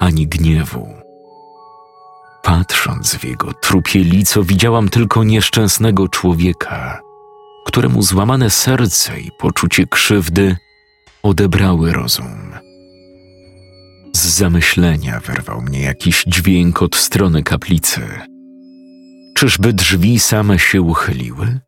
ani 0.00 0.26
gniewu. 0.26 0.88
Patrząc 2.42 3.14
w 3.14 3.24
jego 3.24 3.52
trupie 3.52 3.98
lico, 3.98 4.44
widziałam 4.44 4.88
tylko 4.88 5.24
nieszczęsnego 5.24 6.08
człowieka, 6.08 7.00
któremu 7.66 8.02
złamane 8.02 8.50
serce 8.50 9.20
i 9.20 9.30
poczucie 9.38 9.86
krzywdy 9.86 10.56
odebrały 11.22 11.92
rozum. 11.92 12.52
Z 14.12 14.26
zamyślenia 14.26 15.20
wyrwał 15.20 15.62
mnie 15.62 15.80
jakiś 15.80 16.24
dźwięk 16.26 16.82
od 16.82 16.96
strony 16.96 17.42
kaplicy. 17.42 18.00
Czyżby 19.36 19.72
drzwi 19.72 20.20
same 20.20 20.58
się 20.58 20.82
uchyliły? 20.82 21.60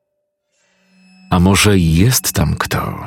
A 1.35 1.41
może 1.41 1.79
jest 1.79 2.33
tam 2.33 2.55
kto? 2.59 3.07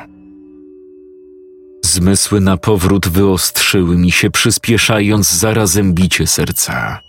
Zmysły 1.84 2.40
na 2.40 2.56
powrót 2.56 3.08
wyostrzyły 3.08 3.96
mi 3.96 4.10
się, 4.10 4.30
przyspieszając 4.30 5.30
zarazem 5.30 5.94
bicie 5.94 6.26
serca. 6.26 7.00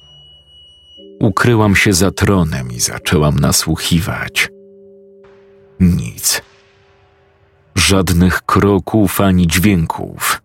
Ukryłam 1.20 1.76
się 1.76 1.94
za 1.94 2.12
tronem 2.12 2.72
i 2.72 2.80
zaczęłam 2.80 3.40
nasłuchiwać. 3.40 4.50
Nic. 5.80 6.42
Żadnych 7.76 8.42
kroków 8.42 9.22
ani 9.22 9.48
dźwięków. 9.48 10.42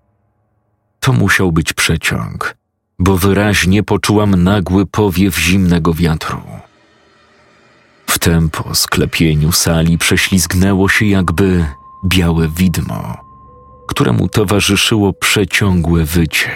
To 1.00 1.12
musiał 1.12 1.52
być 1.52 1.72
przeciąg, 1.72 2.56
bo 2.98 3.16
wyraźnie 3.16 3.82
poczułam 3.82 4.42
nagły 4.42 4.86
powiew 4.86 5.38
zimnego 5.38 5.94
wiatru. 5.94 6.42
Wtem 8.24 8.50
po 8.50 8.74
sklepieniu 8.74 9.52
sali 9.52 9.98
prześlizgnęło 9.98 10.88
się 10.88 11.06
jakby 11.06 11.66
białe 12.04 12.48
widmo, 12.48 13.16
któremu 13.86 14.28
towarzyszyło 14.28 15.12
przeciągłe 15.12 16.04
wycie. 16.04 16.50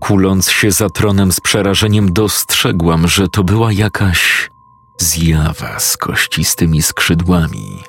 Kuląc 0.00 0.50
się 0.50 0.70
za 0.70 0.90
tronem 0.90 1.32
z 1.32 1.40
przerażeniem, 1.40 2.12
dostrzegłam, 2.12 3.08
że 3.08 3.28
to 3.28 3.44
była 3.44 3.72
jakaś 3.72 4.50
zjawa 4.98 5.78
z 5.78 5.96
kościstymi 5.96 6.82
skrzydłami, 6.82 7.82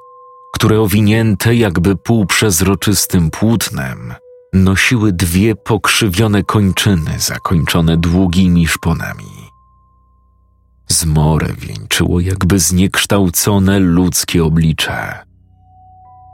które 0.53 0.81
owinięte 0.81 1.55
jakby 1.55 1.95
półprzezroczystym 1.95 3.31
płótnem 3.31 4.13
nosiły 4.53 5.11
dwie 5.11 5.55
pokrzywione 5.55 6.43
kończyny 6.43 7.19
zakończone 7.19 7.97
długimi 7.97 8.67
szponami. 8.67 9.40
Zmorę 10.91 11.47
wieńczyło 11.57 12.19
jakby 12.19 12.59
zniekształcone 12.59 13.79
ludzkie 13.79 14.43
oblicze. 14.43 15.19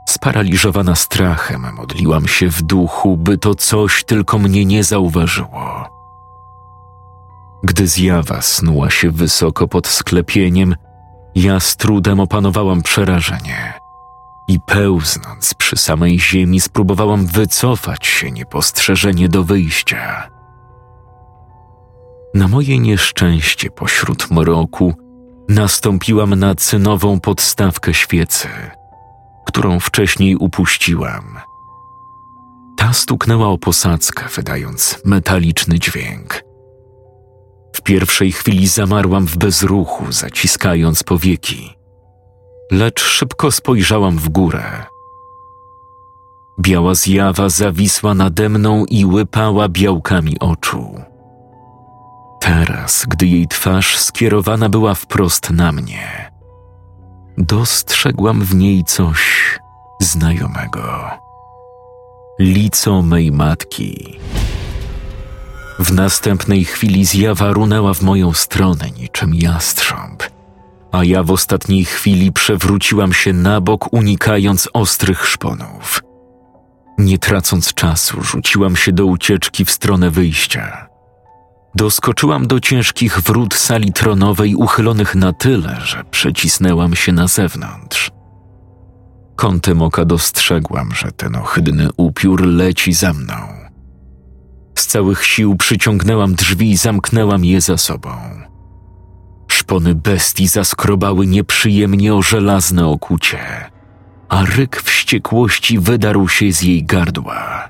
Sparaliżowana 0.08 0.94
strachem 0.94 1.66
modliłam 1.76 2.28
się 2.28 2.48
w 2.48 2.62
duchu, 2.62 3.16
by 3.16 3.38
to 3.38 3.54
coś 3.54 4.04
tylko 4.04 4.38
mnie 4.38 4.64
nie 4.64 4.84
zauważyło. 4.84 5.88
Gdy 7.62 7.86
zjawa 7.86 8.42
snuła 8.42 8.90
się 8.90 9.10
wysoko 9.10 9.68
pod 9.68 9.86
sklepieniem, 9.86 10.74
ja 11.34 11.60
z 11.60 11.76
trudem 11.76 12.20
opanowałam 12.20 12.82
przerażenie 12.82 13.72
i 14.48 14.60
pełznąc 14.60 15.54
przy 15.54 15.76
samej 15.76 16.20
ziemi 16.20 16.60
spróbowałam 16.60 17.26
wycofać 17.26 18.06
się 18.06 18.30
niepostrzeżenie 18.30 19.28
do 19.28 19.44
wyjścia. 19.44 20.37
Na 22.38 22.48
moje 22.48 22.78
nieszczęście 22.78 23.70
pośród 23.70 24.30
mroku 24.30 24.94
nastąpiłam 25.48 26.34
na 26.34 26.54
cynową 26.54 27.20
podstawkę 27.20 27.94
świecy, 27.94 28.48
którą 29.46 29.80
wcześniej 29.80 30.36
upuściłam. 30.36 31.38
Ta 32.76 32.92
stuknęła 32.92 33.48
o 33.48 33.58
posadzkę, 33.58 34.24
wydając 34.36 35.00
metaliczny 35.04 35.78
dźwięk. 35.78 36.42
W 37.76 37.82
pierwszej 37.82 38.32
chwili 38.32 38.68
zamarłam 38.68 39.26
w 39.26 39.36
bezruchu, 39.36 40.12
zaciskając 40.12 41.02
powieki, 41.02 41.76
lecz 42.72 43.00
szybko 43.00 43.50
spojrzałam 43.50 44.18
w 44.18 44.28
górę. 44.28 44.86
Biała 46.60 46.94
zjawa 46.94 47.48
zawisła 47.48 48.14
nade 48.14 48.48
mną 48.48 48.84
i 48.84 49.04
łypała 49.04 49.68
białkami 49.68 50.38
oczu. 50.40 51.07
Teraz, 52.48 53.06
gdy 53.08 53.26
jej 53.26 53.48
twarz 53.48 53.98
skierowana 53.98 54.68
była 54.68 54.94
wprost 54.94 55.50
na 55.50 55.72
mnie, 55.72 56.32
dostrzegłam 57.38 58.42
w 58.44 58.54
niej 58.54 58.84
coś 58.84 59.58
znajomego. 60.00 61.10
Lico 62.40 63.02
mej 63.02 63.32
matki. 63.32 64.18
W 65.78 65.92
następnej 65.92 66.64
chwili 66.64 67.04
zjawa 67.04 67.52
runęła 67.52 67.94
w 67.94 68.02
moją 68.02 68.32
stronę 68.32 68.90
niczym 68.90 69.34
jastrząb, 69.34 70.22
a 70.92 71.04
ja 71.04 71.22
w 71.22 71.30
ostatniej 71.30 71.84
chwili 71.84 72.32
przewróciłam 72.32 73.12
się 73.12 73.32
na 73.32 73.60
bok, 73.60 73.92
unikając 73.92 74.68
ostrych 74.72 75.26
szponów. 75.26 76.02
Nie 76.98 77.18
tracąc 77.18 77.74
czasu, 77.74 78.22
rzuciłam 78.22 78.76
się 78.76 78.92
do 78.92 79.06
ucieczki 79.06 79.64
w 79.64 79.70
stronę 79.70 80.10
wyjścia. 80.10 80.87
Doskoczyłam 81.74 82.46
do 82.46 82.60
ciężkich 82.60 83.20
wrót 83.20 83.54
sali 83.54 83.92
tronowej, 83.92 84.54
uchylonych 84.54 85.14
na 85.14 85.32
tyle, 85.32 85.80
że 85.80 86.04
przecisnęłam 86.04 86.94
się 86.94 87.12
na 87.12 87.26
zewnątrz. 87.26 88.10
Kątem 89.36 89.82
oka 89.82 90.04
dostrzegłam, 90.04 90.94
że 90.94 91.12
ten 91.12 91.36
ohydny 91.36 91.88
upiór 91.96 92.46
leci 92.46 92.92
za 92.92 93.12
mną. 93.12 93.34
Z 94.74 94.86
całych 94.86 95.24
sił 95.24 95.56
przyciągnęłam 95.56 96.34
drzwi 96.34 96.70
i 96.70 96.76
zamknęłam 96.76 97.44
je 97.44 97.60
za 97.60 97.76
sobą. 97.76 98.10
Szpony 99.48 99.94
bestii 99.94 100.48
zaskrobały 100.48 101.26
nieprzyjemnie 101.26 102.14
o 102.14 102.22
żelazne 102.22 102.86
okucie, 102.86 103.70
a 104.28 104.44
ryk 104.44 104.82
wściekłości 104.82 105.78
wydarł 105.78 106.28
się 106.28 106.52
z 106.52 106.62
jej 106.62 106.84
gardła. 106.84 107.68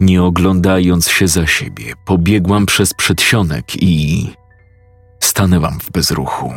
Nie 0.00 0.22
oglądając 0.22 1.08
się 1.08 1.28
za 1.28 1.46
siebie, 1.46 1.94
pobiegłam 2.04 2.66
przez 2.66 2.94
przedsionek 2.94 3.82
i 3.82 4.26
stanęłam 5.20 5.80
w 5.80 5.90
bezruchu. 5.90 6.52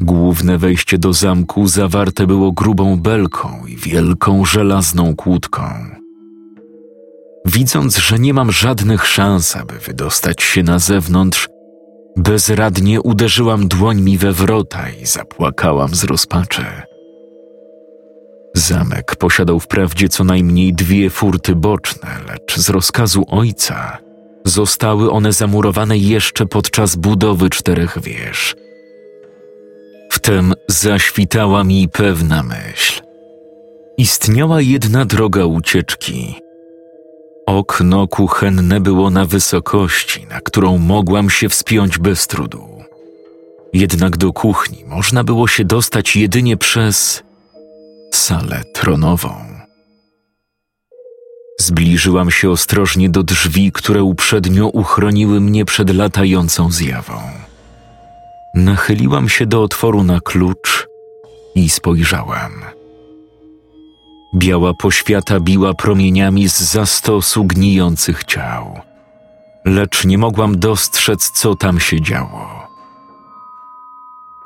Główne 0.00 0.58
wejście 0.58 0.98
do 0.98 1.12
zamku 1.12 1.66
zawarte 1.66 2.26
było 2.26 2.52
grubą 2.52 2.96
belką 2.96 3.66
i 3.66 3.76
wielką 3.76 4.44
żelazną 4.44 5.16
kłódką. 5.16 5.62
Widząc, 7.44 7.96
że 7.96 8.18
nie 8.18 8.34
mam 8.34 8.52
żadnych 8.52 9.06
szans, 9.06 9.56
aby 9.56 9.74
wydostać 9.78 10.42
się 10.42 10.62
na 10.62 10.78
zewnątrz, 10.78 11.48
bezradnie 12.16 13.00
uderzyłam 13.00 13.68
dłońmi 13.68 14.18
we 14.18 14.32
wrota 14.32 14.90
i 14.90 15.06
zapłakałam 15.06 15.94
z 15.94 16.04
rozpaczy. 16.04 16.87
Zamek 18.68 19.16
posiadał 19.16 19.60
wprawdzie 19.60 20.08
co 20.08 20.24
najmniej 20.24 20.74
dwie 20.74 21.10
furty 21.10 21.54
boczne, 21.54 22.08
lecz 22.28 22.56
z 22.56 22.68
rozkazu 22.68 23.24
ojca 23.28 23.98
zostały 24.44 25.10
one 25.10 25.32
zamurowane 25.32 25.98
jeszcze 25.98 26.46
podczas 26.46 26.96
budowy 26.96 27.50
czterech 27.50 27.98
wież. 28.02 28.56
Wtem 30.10 30.54
zaświtała 30.68 31.64
mi 31.64 31.88
pewna 31.88 32.42
myśl. 32.42 33.02
Istniała 33.98 34.60
jedna 34.60 35.04
droga 35.04 35.44
ucieczki. 35.44 36.34
Okno 37.46 38.08
kuchenne 38.08 38.80
było 38.80 39.10
na 39.10 39.24
wysokości, 39.24 40.26
na 40.26 40.40
którą 40.40 40.78
mogłam 40.78 41.30
się 41.30 41.48
wspiąć 41.48 41.98
bez 41.98 42.26
trudu. 42.26 42.68
Jednak 43.72 44.16
do 44.16 44.32
kuchni 44.32 44.84
można 44.86 45.24
było 45.24 45.48
się 45.48 45.64
dostać 45.64 46.16
jedynie 46.16 46.56
przez 46.56 47.27
salę 48.18 48.62
tronową. 48.74 49.34
Zbliżyłam 51.60 52.30
się 52.30 52.50
ostrożnie 52.50 53.08
do 53.08 53.22
drzwi, 53.22 53.72
które 53.72 54.02
uprzednio 54.02 54.68
uchroniły 54.68 55.40
mnie 55.40 55.64
przed 55.64 55.94
latającą 55.94 56.70
zjawą. 56.70 57.20
Nachyliłam 58.54 59.28
się 59.28 59.46
do 59.46 59.62
otworu 59.62 60.02
na 60.02 60.20
klucz 60.20 60.86
i 61.54 61.70
spojrzałam. 61.70 62.52
Biała 64.36 64.74
poświata 64.74 65.40
biła 65.40 65.74
promieniami 65.74 66.48
z 66.48 66.60
zastosu 66.60 67.44
gnijących 67.44 68.24
ciał, 68.24 68.80
lecz 69.64 70.04
nie 70.04 70.18
mogłam 70.18 70.58
dostrzec, 70.58 71.30
co 71.30 71.54
tam 71.54 71.80
się 71.80 72.02
działo. 72.02 72.57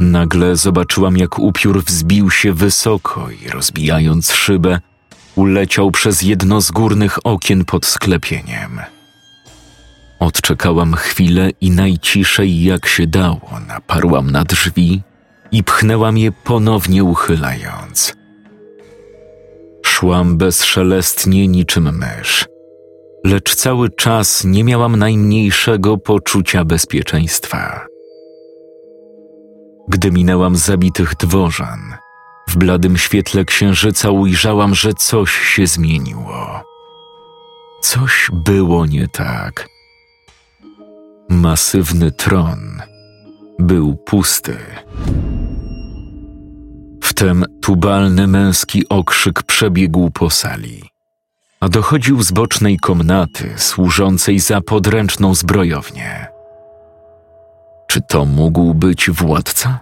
Nagle 0.00 0.56
zobaczyłam, 0.56 1.16
jak 1.16 1.38
upiór 1.38 1.84
wzbił 1.84 2.30
się 2.30 2.52
wysoko 2.52 3.30
i 3.30 3.48
rozbijając 3.48 4.32
szybę, 4.32 4.80
uleciał 5.34 5.90
przez 5.90 6.22
jedno 6.22 6.60
z 6.60 6.70
górnych 6.70 7.26
okien 7.26 7.64
pod 7.64 7.86
sklepieniem. 7.86 8.80
Odczekałam 10.20 10.94
chwilę 10.94 11.50
i 11.60 11.70
najciszej 11.70 12.62
jak 12.62 12.86
się 12.86 13.06
dało 13.06 13.50
naparłam 13.68 14.30
na 14.30 14.44
drzwi 14.44 15.02
i 15.52 15.64
pchnęłam 15.64 16.18
je 16.18 16.32
ponownie 16.32 17.04
uchylając. 17.04 18.14
Szłam 19.86 20.36
bezszelestnie 20.38 21.48
niczym 21.48 21.98
mysz, 21.98 22.46
lecz 23.24 23.54
cały 23.54 23.90
czas 23.90 24.44
nie 24.44 24.64
miałam 24.64 24.96
najmniejszego 24.96 25.98
poczucia 25.98 26.64
bezpieczeństwa. 26.64 27.91
Gdy 29.88 30.10
minęłam 30.10 30.56
zabitych 30.56 31.16
dworzan, 31.16 31.94
W 32.48 32.56
bladym 32.56 32.98
świetle 32.98 33.44
księżyca 33.44 34.10
ujrzałam, 34.10 34.74
że 34.74 34.94
coś 34.94 35.30
się 35.32 35.66
zmieniło. 35.66 36.64
Coś 37.82 38.30
było 38.32 38.86
nie 38.86 39.08
tak. 39.08 39.68
Masywny 41.28 42.12
tron 42.12 42.82
był 43.58 43.96
pusty. 43.96 44.56
Wtem 47.02 47.44
tubalny 47.62 48.26
męski 48.26 48.88
okrzyk 48.88 49.42
przebiegł 49.42 50.10
po 50.10 50.30
sali, 50.30 50.82
a 51.60 51.68
dochodził 51.68 52.22
z 52.22 52.32
bocznej 52.32 52.78
komnaty 52.78 53.54
służącej 53.56 54.38
za 54.38 54.60
podręczną 54.60 55.34
zbrojownię. 55.34 56.31
Czy 57.92 58.00
to 58.00 58.24
mógł 58.24 58.74
być 58.74 59.10
władca? 59.10 59.78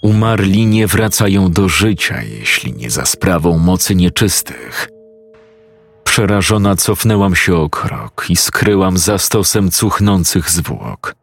Umarli 0.00 0.66
nie 0.66 0.86
wracają 0.86 1.50
do 1.50 1.68
życia, 1.68 2.22
jeśli 2.22 2.72
nie 2.72 2.90
za 2.90 3.04
sprawą 3.04 3.58
mocy 3.58 3.94
nieczystych. 3.94 4.88
Przerażona 6.04 6.76
cofnęłam 6.76 7.36
się 7.36 7.56
o 7.56 7.70
krok 7.70 8.26
i 8.28 8.36
skryłam 8.36 8.98
za 8.98 9.18
stosem 9.18 9.70
cuchnących 9.70 10.50
zwłok. 10.50 11.14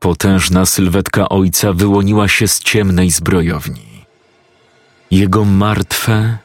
Potężna 0.00 0.66
sylwetka 0.66 1.28
ojca 1.28 1.72
wyłoniła 1.72 2.28
się 2.28 2.48
z 2.48 2.60
ciemnej 2.60 3.10
zbrojowni. 3.10 4.04
Jego 5.10 5.44
martwe, 5.44 6.38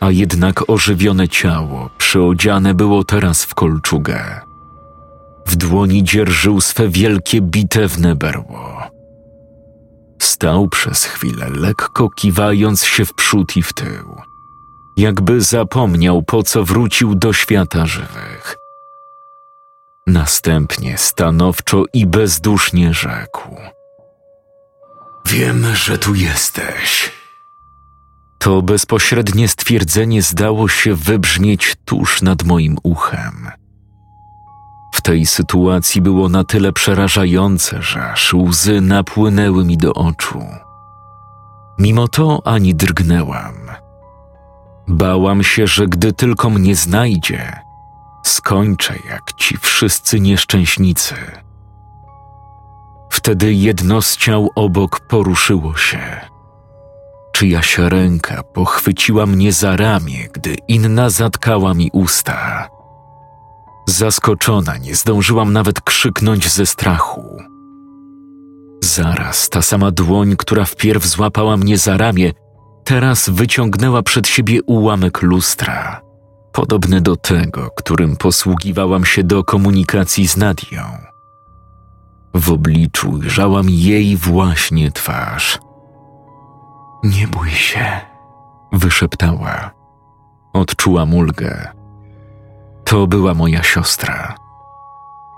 a 0.00 0.10
jednak 0.10 0.70
ożywione 0.70 1.28
ciało 1.28 1.90
przyodziane 1.98 2.74
było 2.74 3.04
teraz 3.04 3.44
w 3.44 3.54
kolczugę. 3.54 4.51
W 5.46 5.56
dłoni 5.56 6.04
dzierżył 6.04 6.60
swe 6.60 6.88
wielkie 6.88 7.40
bitewne 7.40 8.14
berło. 8.14 8.82
Stał 10.22 10.68
przez 10.68 11.04
chwilę, 11.04 11.50
lekko 11.50 12.10
kiwając 12.10 12.84
się 12.84 13.04
w 13.04 13.14
przód 13.14 13.56
i 13.56 13.62
w 13.62 13.72
tył, 13.72 14.16
jakby 14.96 15.40
zapomniał, 15.40 16.22
po 16.22 16.42
co 16.42 16.64
wrócił 16.64 17.14
do 17.14 17.32
świata 17.32 17.86
żywych. 17.86 18.56
Następnie 20.06 20.98
stanowczo 20.98 21.84
i 21.92 22.06
bezdusznie 22.06 22.94
rzekł: 22.94 23.56
Wiem, 25.26 25.74
że 25.74 25.98
tu 25.98 26.14
jesteś. 26.14 27.12
To 28.38 28.62
bezpośrednie 28.62 29.48
stwierdzenie 29.48 30.22
zdało 30.22 30.68
się 30.68 30.94
wybrzmieć 30.94 31.74
tuż 31.84 32.22
nad 32.22 32.42
moim 32.42 32.76
uchem. 32.82 33.61
Tej 35.02 35.26
sytuacji 35.26 36.00
było 36.00 36.28
na 36.28 36.44
tyle 36.44 36.72
przerażające, 36.72 37.82
że 37.82 38.10
aż 38.10 38.34
łzy 38.34 38.80
napłynęły 38.80 39.64
mi 39.64 39.76
do 39.76 39.94
oczu. 39.94 40.42
Mimo 41.78 42.08
to 42.08 42.42
ani 42.44 42.74
drgnęłam. 42.74 43.54
Bałam 44.88 45.42
się, 45.42 45.66
że 45.66 45.86
gdy 45.86 46.12
tylko 46.12 46.50
mnie 46.50 46.76
znajdzie, 46.76 47.52
skończę 48.22 48.94
jak 49.10 49.32
ci 49.32 49.56
wszyscy 49.56 50.20
nieszczęśnicy. 50.20 51.14
Wtedy 53.10 53.54
jedno 53.54 54.02
z 54.02 54.16
ciał 54.16 54.50
obok 54.54 55.00
poruszyło 55.00 55.76
się. 55.76 56.20
Czyjaś 57.32 57.78
ręka 57.78 58.42
pochwyciła 58.42 59.26
mnie 59.26 59.52
za 59.52 59.76
ramię, 59.76 60.28
gdy 60.32 60.56
inna 60.68 61.10
zatkała 61.10 61.74
mi 61.74 61.90
usta. 61.92 62.68
Zaskoczona, 63.86 64.76
nie 64.76 64.94
zdążyłam 64.94 65.52
nawet 65.52 65.80
krzyknąć 65.80 66.48
ze 66.48 66.66
strachu. 66.66 67.42
Zaraz 68.84 69.48
ta 69.48 69.62
sama 69.62 69.90
dłoń, 69.90 70.36
która 70.36 70.64
wpierw 70.64 71.06
złapała 71.06 71.56
mnie 71.56 71.78
za 71.78 71.96
ramię, 71.96 72.32
teraz 72.84 73.28
wyciągnęła 73.28 74.02
przed 74.02 74.28
siebie 74.28 74.62
ułamek 74.62 75.22
lustra, 75.22 76.00
podobny 76.52 77.00
do 77.00 77.16
tego, 77.16 77.70
którym 77.76 78.16
posługiwałam 78.16 79.04
się 79.04 79.24
do 79.24 79.44
komunikacji 79.44 80.28
z 80.28 80.36
Nadią. 80.36 80.82
W 82.34 82.52
obliczu 82.52 83.10
ujrzałam 83.10 83.70
jej 83.70 84.16
właśnie 84.16 84.92
twarz. 84.92 85.58
Nie 87.04 87.28
bój 87.28 87.50
się, 87.50 88.00
wyszeptała. 88.72 89.70
Odczułam 90.52 91.14
ulgę. 91.14 91.81
To 92.92 93.06
była 93.06 93.34
moja 93.34 93.62
siostra. 93.62 94.34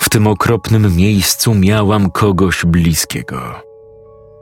W 0.02 0.08
tym 0.08 0.26
okropnym 0.26 0.96
miejscu 0.96 1.54
miałam 1.54 2.10
kogoś 2.10 2.64
bliskiego. 2.64 3.62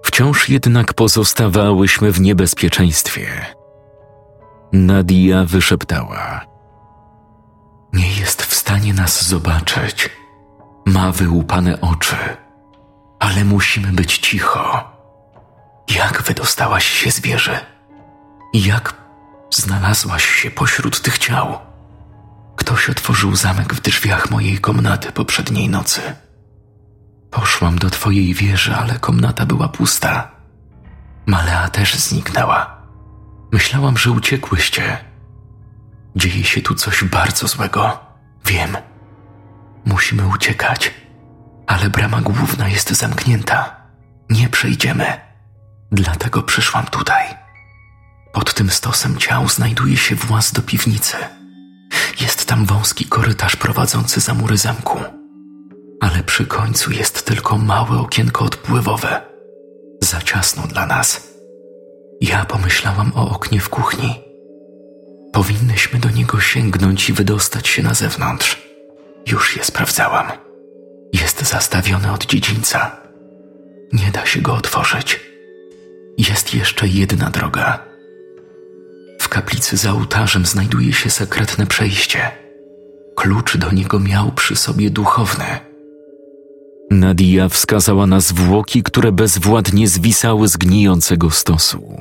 Wciąż 0.04 0.48
jednak 0.48 0.94
pozostawałyśmy 0.94 2.12
w 2.12 2.20
niebezpieczeństwie. 2.20 3.26
Nadia 4.72 5.44
wyszeptała: 5.44 6.40
Nie 7.92 8.12
jest 8.12 8.42
w 8.42 8.54
stanie 8.54 8.94
nas 8.94 9.28
zobaczyć. 9.28 10.10
Ma 10.86 11.12
wyłupane 11.12 11.80
oczy, 11.80 12.16
ale 13.18 13.44
musimy 13.44 13.92
być 13.92 14.18
cicho. 14.18 14.90
Jak 15.96 16.22
wydostałaś 16.22 16.86
się 16.86 17.10
z 17.10 17.20
wieży? 17.20 17.58
Jak 18.54 18.94
znalazłaś 19.50 20.24
się 20.24 20.50
pośród 20.50 21.00
tych 21.00 21.18
ciał? 21.18 21.71
Ktoś 22.56 22.90
otworzył 22.90 23.36
zamek 23.36 23.74
w 23.74 23.80
drzwiach 23.80 24.30
mojej 24.30 24.58
komnaty 24.58 25.12
poprzedniej 25.12 25.68
nocy. 25.68 26.00
Poszłam 27.30 27.78
do 27.78 27.90
twojej 27.90 28.34
wieży, 28.34 28.74
ale 28.74 28.98
komnata 28.98 29.46
była 29.46 29.68
pusta. 29.68 30.30
Malea 31.26 31.68
też 31.68 31.94
zniknęła. 31.94 32.82
Myślałam, 33.52 33.98
że 33.98 34.10
uciekłyście. 34.10 34.98
Dzieje 36.16 36.44
się 36.44 36.62
tu 36.62 36.74
coś 36.74 37.04
bardzo 37.04 37.48
złego. 37.48 37.98
Wiem. 38.44 38.76
Musimy 39.84 40.26
uciekać, 40.28 40.94
ale 41.66 41.90
brama 41.90 42.20
główna 42.20 42.68
jest 42.68 42.90
zamknięta. 42.90 43.76
Nie 44.30 44.48
przejdziemy. 44.48 45.20
Dlatego 45.92 46.42
przyszłam 46.42 46.86
tutaj. 46.86 47.26
Pod 48.32 48.54
tym 48.54 48.70
stosem 48.70 49.18
ciał 49.18 49.48
znajduje 49.48 49.96
się 49.96 50.14
właz 50.14 50.52
do 50.52 50.62
piwnicy. 50.62 51.16
Jest 52.20 52.46
tam 52.46 52.66
wąski 52.66 53.04
korytarz 53.04 53.56
prowadzący 53.56 54.20
za 54.20 54.34
mury 54.34 54.56
zamku, 54.56 54.98
ale 56.00 56.22
przy 56.22 56.46
końcu 56.46 56.92
jest 56.92 57.26
tylko 57.26 57.58
małe 57.58 57.98
okienko 57.98 58.44
odpływowe. 58.44 59.22
Za 60.02 60.20
ciasno 60.20 60.62
dla 60.66 60.86
nas. 60.86 61.28
Ja 62.20 62.44
pomyślałam 62.44 63.12
o 63.14 63.30
oknie 63.30 63.60
w 63.60 63.68
kuchni. 63.68 64.20
Powinnyśmy 65.32 65.98
do 66.00 66.10
niego 66.10 66.40
sięgnąć 66.40 67.08
i 67.08 67.12
wydostać 67.12 67.68
się 67.68 67.82
na 67.82 67.94
zewnątrz. 67.94 68.62
Już 69.26 69.56
je 69.56 69.64
sprawdzałam. 69.64 70.26
Jest 71.12 71.42
zastawiony 71.42 72.12
od 72.12 72.26
dziedzińca. 72.26 72.96
Nie 73.92 74.10
da 74.10 74.26
się 74.26 74.40
go 74.40 74.54
otworzyć. 74.54 75.20
Jest 76.18 76.54
jeszcze 76.54 76.88
jedna 76.88 77.30
droga 77.30 77.91
kaplicy 79.32 79.76
za 79.76 79.92
ołtarzem 79.92 80.46
znajduje 80.46 80.92
się 80.92 81.10
sekretne 81.10 81.66
przejście. 81.66 82.30
Klucz 83.16 83.56
do 83.56 83.70
niego 83.70 84.00
miał 84.00 84.32
przy 84.32 84.56
sobie 84.56 84.90
duchowny. 84.90 85.44
Nadia 86.90 87.48
wskazała 87.48 88.06
na 88.06 88.20
zwłoki, 88.20 88.82
które 88.82 89.12
bezwładnie 89.12 89.88
zwisały 89.88 90.48
z 90.48 90.56
gnijącego 90.56 91.30
stosu. 91.30 92.00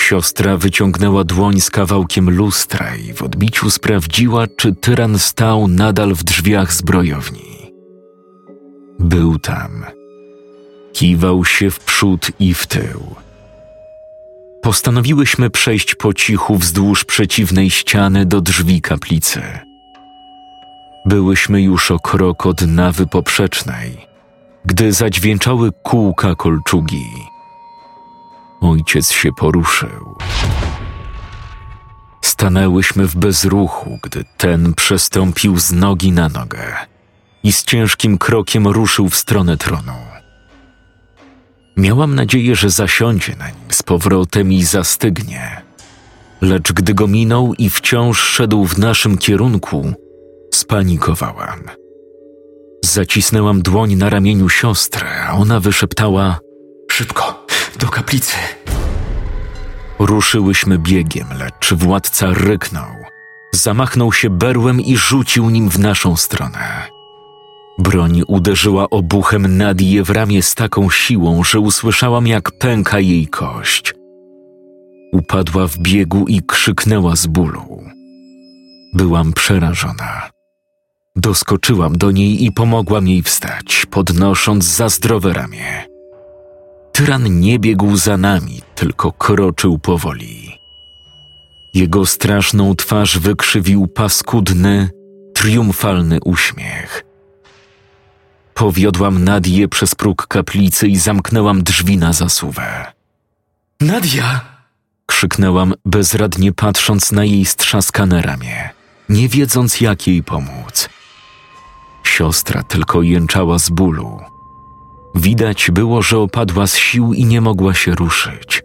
Siostra 0.00 0.56
wyciągnęła 0.56 1.24
dłoń 1.24 1.60
z 1.60 1.70
kawałkiem 1.70 2.30
lustra 2.30 2.96
i 2.96 3.12
w 3.12 3.22
odbiciu 3.22 3.70
sprawdziła, 3.70 4.46
czy 4.56 4.74
tyran 4.74 5.18
stał 5.18 5.68
nadal 5.68 6.14
w 6.14 6.24
drzwiach 6.24 6.72
zbrojowni. 6.72 7.72
Był 8.98 9.38
tam. 9.38 9.84
Kiwał 10.92 11.44
się 11.44 11.70
w 11.70 11.80
przód 11.80 12.30
i 12.38 12.54
w 12.54 12.66
tył 12.66 13.22
postanowiłyśmy 14.62 15.50
przejść 15.50 15.94
po 15.94 16.14
cichu 16.14 16.56
wzdłuż 16.56 17.04
przeciwnej 17.04 17.70
ściany 17.70 18.26
do 18.26 18.40
drzwi 18.40 18.80
kaplicy. 18.80 19.42
Byłyśmy 21.06 21.62
już 21.62 21.90
o 21.90 21.98
krok 21.98 22.46
od 22.46 22.62
nawy 22.62 23.06
poprzecznej, 23.06 24.06
gdy 24.64 24.92
zadźwięczały 24.92 25.72
kółka 25.82 26.34
kolczugi. 26.34 27.06
Ojciec 28.60 29.10
się 29.12 29.32
poruszył. 29.32 30.16
Stanęłyśmy 32.24 33.06
w 33.06 33.16
bezruchu, 33.16 33.98
gdy 34.02 34.24
ten 34.36 34.74
przestąpił 34.74 35.58
z 35.58 35.72
nogi 35.72 36.12
na 36.12 36.28
nogę 36.28 36.76
i 37.42 37.52
z 37.52 37.64
ciężkim 37.64 38.18
krokiem 38.18 38.66
ruszył 38.66 39.08
w 39.08 39.16
stronę 39.16 39.56
tronu. 39.56 40.11
Miałam 41.76 42.14
nadzieję, 42.14 42.56
że 42.56 42.70
zasiądzie 42.70 43.36
na 43.36 43.46
nim 43.46 43.56
z 43.70 43.82
powrotem 43.82 44.52
i 44.52 44.64
zastygnie. 44.64 45.62
Lecz 46.40 46.72
gdy 46.72 46.94
go 46.94 47.06
minął 47.06 47.54
i 47.54 47.70
wciąż 47.70 48.20
szedł 48.20 48.64
w 48.64 48.78
naszym 48.78 49.18
kierunku, 49.18 49.92
spanikowałam. 50.54 51.60
Zacisnęłam 52.84 53.62
dłoń 53.62 53.94
na 53.94 54.10
ramieniu 54.10 54.48
siostry, 54.48 55.06
a 55.28 55.32
ona 55.32 55.60
wyszeptała: 55.60 56.38
Szybko, 56.90 57.46
do 57.78 57.88
kaplicy. 57.88 58.36
Ruszyłyśmy 59.98 60.78
biegiem, 60.78 61.26
lecz 61.38 61.72
władca 61.72 62.26
ryknął. 62.30 62.90
Zamachnął 63.54 64.12
się 64.12 64.30
berłem 64.30 64.80
i 64.80 64.96
rzucił 64.96 65.50
nim 65.50 65.70
w 65.70 65.78
naszą 65.78 66.16
stronę. 66.16 66.91
Broń 67.82 68.22
uderzyła 68.26 68.90
obuchem 68.90 69.56
Nadię 69.56 70.04
w 70.04 70.10
ramię 70.10 70.42
z 70.42 70.54
taką 70.54 70.90
siłą, 70.90 71.44
że 71.44 71.60
usłyszałam, 71.60 72.26
jak 72.26 72.50
pęka 72.50 73.00
jej 73.00 73.26
kość. 73.26 73.94
Upadła 75.12 75.66
w 75.68 75.78
biegu 75.78 76.24
i 76.28 76.42
krzyknęła 76.42 77.16
z 77.16 77.26
bólu. 77.26 77.84
Byłam 78.94 79.32
przerażona. 79.32 80.30
Doskoczyłam 81.16 81.98
do 81.98 82.10
niej 82.10 82.44
i 82.44 82.52
pomogłam 82.52 83.08
jej 83.08 83.22
wstać, 83.22 83.86
podnosząc 83.90 84.64
za 84.64 84.88
zdrowe 84.88 85.32
ramię. 85.32 85.84
Tyran 86.92 87.40
nie 87.40 87.58
biegł 87.58 87.96
za 87.96 88.16
nami, 88.16 88.60
tylko 88.74 89.12
kroczył 89.12 89.78
powoli. 89.78 90.58
Jego 91.74 92.06
straszną 92.06 92.74
twarz 92.76 93.18
wykrzywił 93.18 93.86
paskudny, 93.86 94.90
triumfalny 95.34 96.18
uśmiech. 96.24 97.11
Powiodłam 98.62 99.24
Nadię 99.24 99.68
przez 99.68 99.94
próg 99.94 100.26
kaplicy 100.26 100.88
i 100.88 100.96
zamknęłam 100.96 101.62
drzwi 101.62 101.96
na 101.96 102.12
zasuwę. 102.12 102.92
Nadia! 103.80 104.40
Krzyknęłam, 105.06 105.74
bezradnie 105.84 106.52
patrząc 106.52 107.12
na 107.12 107.24
jej 107.24 107.44
strzaskane 107.44 108.22
ramię, 108.22 108.70
nie 109.08 109.28
wiedząc 109.28 109.80
jak 109.80 110.06
jej 110.06 110.22
pomóc. 110.22 110.88
Siostra 112.04 112.62
tylko 112.62 113.02
jęczała 113.02 113.58
z 113.58 113.70
bólu. 113.70 114.20
Widać 115.14 115.70
było, 115.70 116.02
że 116.02 116.18
opadła 116.18 116.66
z 116.66 116.76
sił 116.76 117.12
i 117.12 117.24
nie 117.24 117.40
mogła 117.40 117.74
się 117.74 117.94
ruszyć. 117.94 118.62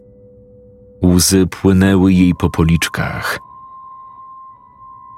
Łzy 1.04 1.48
płynęły 1.48 2.14
jej 2.14 2.36
po 2.36 2.50
policzkach. 2.50 3.40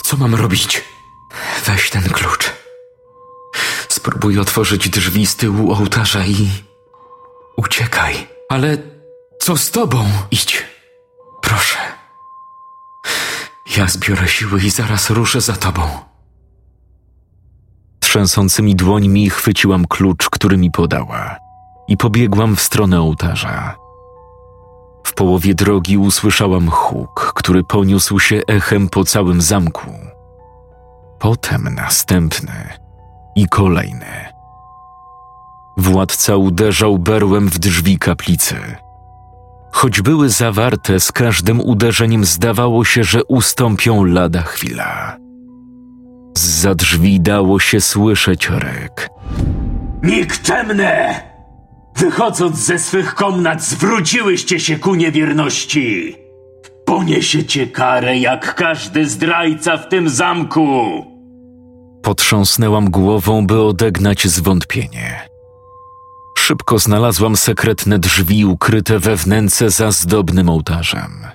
Co 0.04 0.18
mam 0.18 0.36
robić? 0.36 0.84
Weź 1.66 1.90
ten 1.90 2.04
klucz. 2.04 2.59
Spróbuj 4.00 4.40
otworzyć 4.40 4.90
drzwi 4.90 5.26
z 5.26 5.36
tyłu 5.36 5.74
ołtarza 5.74 6.26
i. 6.26 6.50
Uciekaj. 7.58 8.28
Ale 8.50 8.78
co 9.40 9.58
z 9.58 9.72
tobą? 9.72 10.06
Idź. 10.32 10.66
Proszę. 11.42 11.78
Ja 13.78 13.88
zbiorę 13.88 14.28
siły 14.28 14.60
i 14.60 14.70
zaraz 14.70 15.10
ruszę 15.10 15.42
za 15.42 15.54
tobą. 15.54 15.82
Trzęsącymi 18.00 18.76
dłońmi 18.76 19.30
chwyciłam 19.30 19.88
klucz, 19.88 20.30
który 20.30 20.58
mi 20.58 20.72
podała 20.72 21.38
i 21.88 21.98
pobiegłam 21.98 22.56
w 22.56 22.62
stronę 22.62 23.02
ołtarza. 23.02 23.76
W 25.04 25.14
połowie 25.14 25.56
drogi 25.56 25.98
usłyszałam 25.98 26.70
huk, 26.70 27.34
który 27.36 27.64
poniósł 27.64 28.20
się 28.20 28.42
echem 28.48 28.90
po 28.90 29.04
całym 29.04 29.42
zamku. 29.42 29.92
Potem 31.20 31.76
następny 31.76 32.89
i 33.40 33.48
kolejny. 33.48 34.26
Władca 35.78 36.36
uderzał 36.36 37.00
berłem 37.00 37.50
w 37.50 37.60
drzwi 37.60 38.00
kaplicy. 38.00 38.56
Choć 39.72 40.02
były 40.02 40.30
zawarte, 40.30 41.00
z 41.00 41.12
każdym 41.12 41.62
uderzeniem 41.62 42.26
zdawało 42.26 42.86
się, 42.86 43.04
że 43.04 43.24
ustąpią 43.24 44.04
lada 44.04 44.42
chwila. 44.42 45.18
Za 46.38 46.76
drzwi 46.76 47.20
dało 47.20 47.60
się 47.60 47.82
słyszeć 47.82 48.50
ryk. 48.50 49.10
Nikczemne! 50.04 51.24
Wychodząc 51.96 52.58
ze 52.58 52.80
swych 52.80 53.16
komnat, 53.16 53.64
zwróciłyście 53.64 54.60
się 54.60 54.80
ku 54.80 54.96
niewierności. 54.96 56.16
Poniesiecie 56.86 57.68
karę 57.68 58.18
jak 58.18 58.56
każdy 58.56 59.06
zdrajca 59.06 59.78
w 59.78 59.90
tym 59.90 60.10
zamku. 60.10 61.19
Potrząsnęłam 62.02 62.90
głową, 62.90 63.48
by 63.48 63.62
odegnać 63.62 64.28
zwątpienie. 64.28 65.30
Szybko 66.38 66.80
znalazłam 66.80 67.38
sekretne 67.38 68.00
drzwi 68.00 68.46
ukryte 68.46 69.00
we 69.00 69.16
wnęce 69.16 69.70
za 69.70 69.92
zdobnym 69.92 70.50
ołtarzem. 70.50 71.28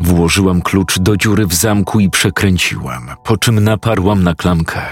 Włożyłam 0.00 0.62
klucz 0.62 0.98
do 0.98 1.16
dziury 1.16 1.46
w 1.46 1.54
zamku 1.54 2.00
i 2.00 2.10
przekręciłam, 2.10 3.10
po 3.24 3.36
czym 3.36 3.64
naparłam 3.64 4.22
na 4.22 4.34
klamkę. 4.34 4.82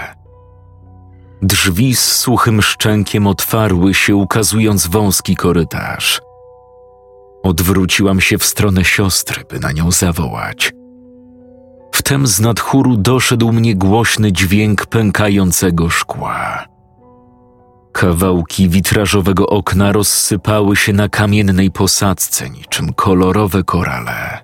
Drzwi 1.41 1.95
z 1.95 2.15
suchym 2.15 2.61
szczękiem 2.61 3.27
otwarły 3.27 3.93
się, 3.93 4.15
ukazując 4.15 4.87
wąski 4.87 5.35
korytarz. 5.35 6.21
Odwróciłam 7.43 8.21
się 8.21 8.37
w 8.37 8.45
stronę 8.45 8.85
siostry, 8.85 9.43
by 9.49 9.59
na 9.59 9.71
nią 9.71 9.91
zawołać. 9.91 10.71
Wtem 12.01 12.27
z 12.27 12.39
nadchóru 12.39 12.97
doszedł 12.97 13.51
mnie 13.51 13.75
głośny 13.75 14.31
dźwięk 14.31 14.85
pękającego 14.85 15.89
szkła. 15.89 16.65
Kawałki 17.91 18.69
witrażowego 18.69 19.47
okna 19.47 19.91
rozsypały 19.91 20.75
się 20.75 20.93
na 20.93 21.09
kamiennej 21.09 21.71
posadzce 21.71 22.49
niczym 22.49 22.93
kolorowe 22.93 23.63
korale. 23.63 24.39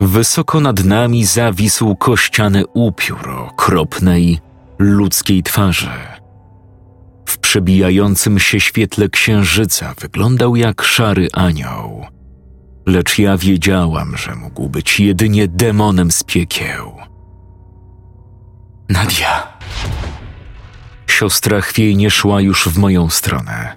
Wysoko 0.00 0.60
nad 0.60 0.84
nami 0.84 1.24
zawisł 1.24 1.96
kościany 1.96 2.66
upiór 2.66 3.30
okropnej, 3.30 4.38
ludzkiej 4.78 5.42
twarzy. 5.42 5.90
W 7.26 7.38
przebijającym 7.38 8.38
się 8.38 8.60
świetle 8.60 9.08
księżyca 9.08 9.94
wyglądał 10.00 10.56
jak 10.56 10.82
szary 10.82 11.28
anioł, 11.32 12.06
lecz 12.86 13.18
ja 13.18 13.36
wiedziałam, 13.36 14.16
że 14.16 14.34
mógł 14.34 14.68
być 14.68 15.00
jedynie 15.00 15.48
demonem 15.48 16.10
z 16.10 16.24
piekieł. 16.24 16.92
Nadia! 18.88 19.56
Siostra 21.06 21.60
chwiejnie 21.60 22.10
szła 22.10 22.40
już 22.40 22.68
w 22.68 22.78
moją 22.78 23.10
stronę, 23.10 23.76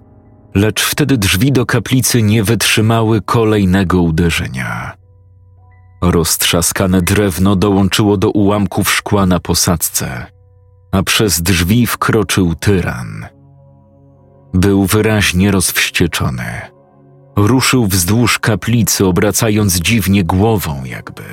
lecz 0.55 0.81
wtedy 0.81 1.17
drzwi 1.17 1.51
do 1.51 1.65
kaplicy 1.65 2.21
nie 2.21 2.43
wytrzymały 2.43 3.21
kolejnego 3.21 4.01
uderzenia. 4.01 4.93
Roztrzaskane 6.01 7.01
drewno 7.01 7.55
dołączyło 7.55 8.17
do 8.17 8.29
ułamków 8.29 8.91
szkła 8.91 9.25
na 9.25 9.39
posadzce, 9.39 10.25
a 10.91 11.03
przez 11.03 11.41
drzwi 11.41 11.87
wkroczył 11.87 12.55
tyran. 12.55 13.27
Był 14.53 14.85
wyraźnie 14.85 15.51
rozwścieczony. 15.51 16.78
Ruszył 17.47 17.87
wzdłuż 17.87 18.39
kaplicy, 18.39 19.05
obracając 19.05 19.75
dziwnie 19.75 20.23
głową, 20.23 20.85
jakby 20.85 21.23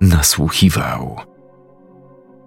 nasłuchiwał. 0.00 1.16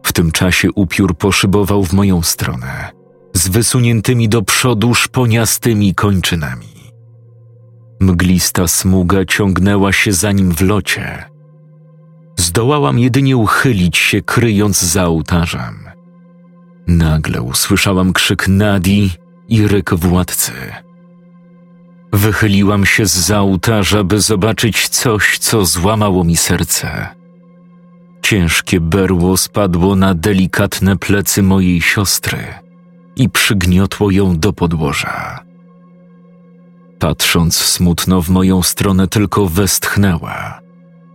W 0.03 0.13
tym 0.13 0.31
czasie 0.31 0.71
upiór 0.71 1.17
poszybował 1.17 1.83
w 1.83 1.93
moją 1.93 2.21
stronę, 2.21 2.89
z 3.33 3.47
wysuniętymi 3.47 4.29
do 4.29 4.41
przodu 4.41 4.93
szponiastymi 4.93 5.95
kończynami. 5.95 6.91
Mglista 7.99 8.67
smuga 8.67 9.25
ciągnęła 9.25 9.93
się 9.93 10.13
za 10.13 10.31
nim 10.31 10.51
w 10.51 10.61
locie. 10.61 11.25
Zdołałam 12.37 12.99
jedynie 12.99 13.37
uchylić 13.37 13.97
się, 13.97 14.21
kryjąc 14.21 14.81
za 14.81 15.05
ołtarzem. 15.05 15.89
Nagle 16.87 17.41
usłyszałam 17.41 18.13
krzyk 18.13 18.47
Nadi 18.47 19.11
i 19.47 19.67
ryk 19.67 19.93
władcy. 19.93 20.51
Wychyliłam 22.13 22.85
się 22.85 23.05
z 23.05 23.13
za 23.15 23.39
ołtarza, 23.39 24.03
by 24.03 24.21
zobaczyć 24.21 24.89
coś, 24.89 25.37
co 25.37 25.65
złamało 25.65 26.23
mi 26.23 26.37
serce. 26.37 27.07
Ciężkie 28.21 28.79
berło 28.79 29.37
spadło 29.37 29.95
na 29.95 30.13
delikatne 30.13 30.97
plecy 30.97 31.43
mojej 31.43 31.81
siostry 31.81 32.37
i 33.15 33.29
przygniotło 33.29 34.11
ją 34.11 34.39
do 34.39 34.53
podłoża. 34.53 35.39
Patrząc 36.99 37.55
smutno 37.55 38.21
w 38.21 38.29
moją 38.29 38.63
stronę, 38.63 39.07
tylko 39.07 39.47
westchnęła 39.47 40.59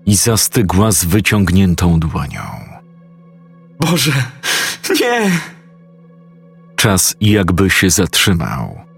i 0.06 0.16
zastygła 0.16 0.92
z 0.92 1.04
wyciągniętą 1.04 2.00
dłonią. 2.00 2.42
Boże! 3.80 4.12
Nie! 5.00 5.30
Czas 6.76 7.16
jakby 7.20 7.70
się 7.70 7.90
zatrzymał. 7.90 8.91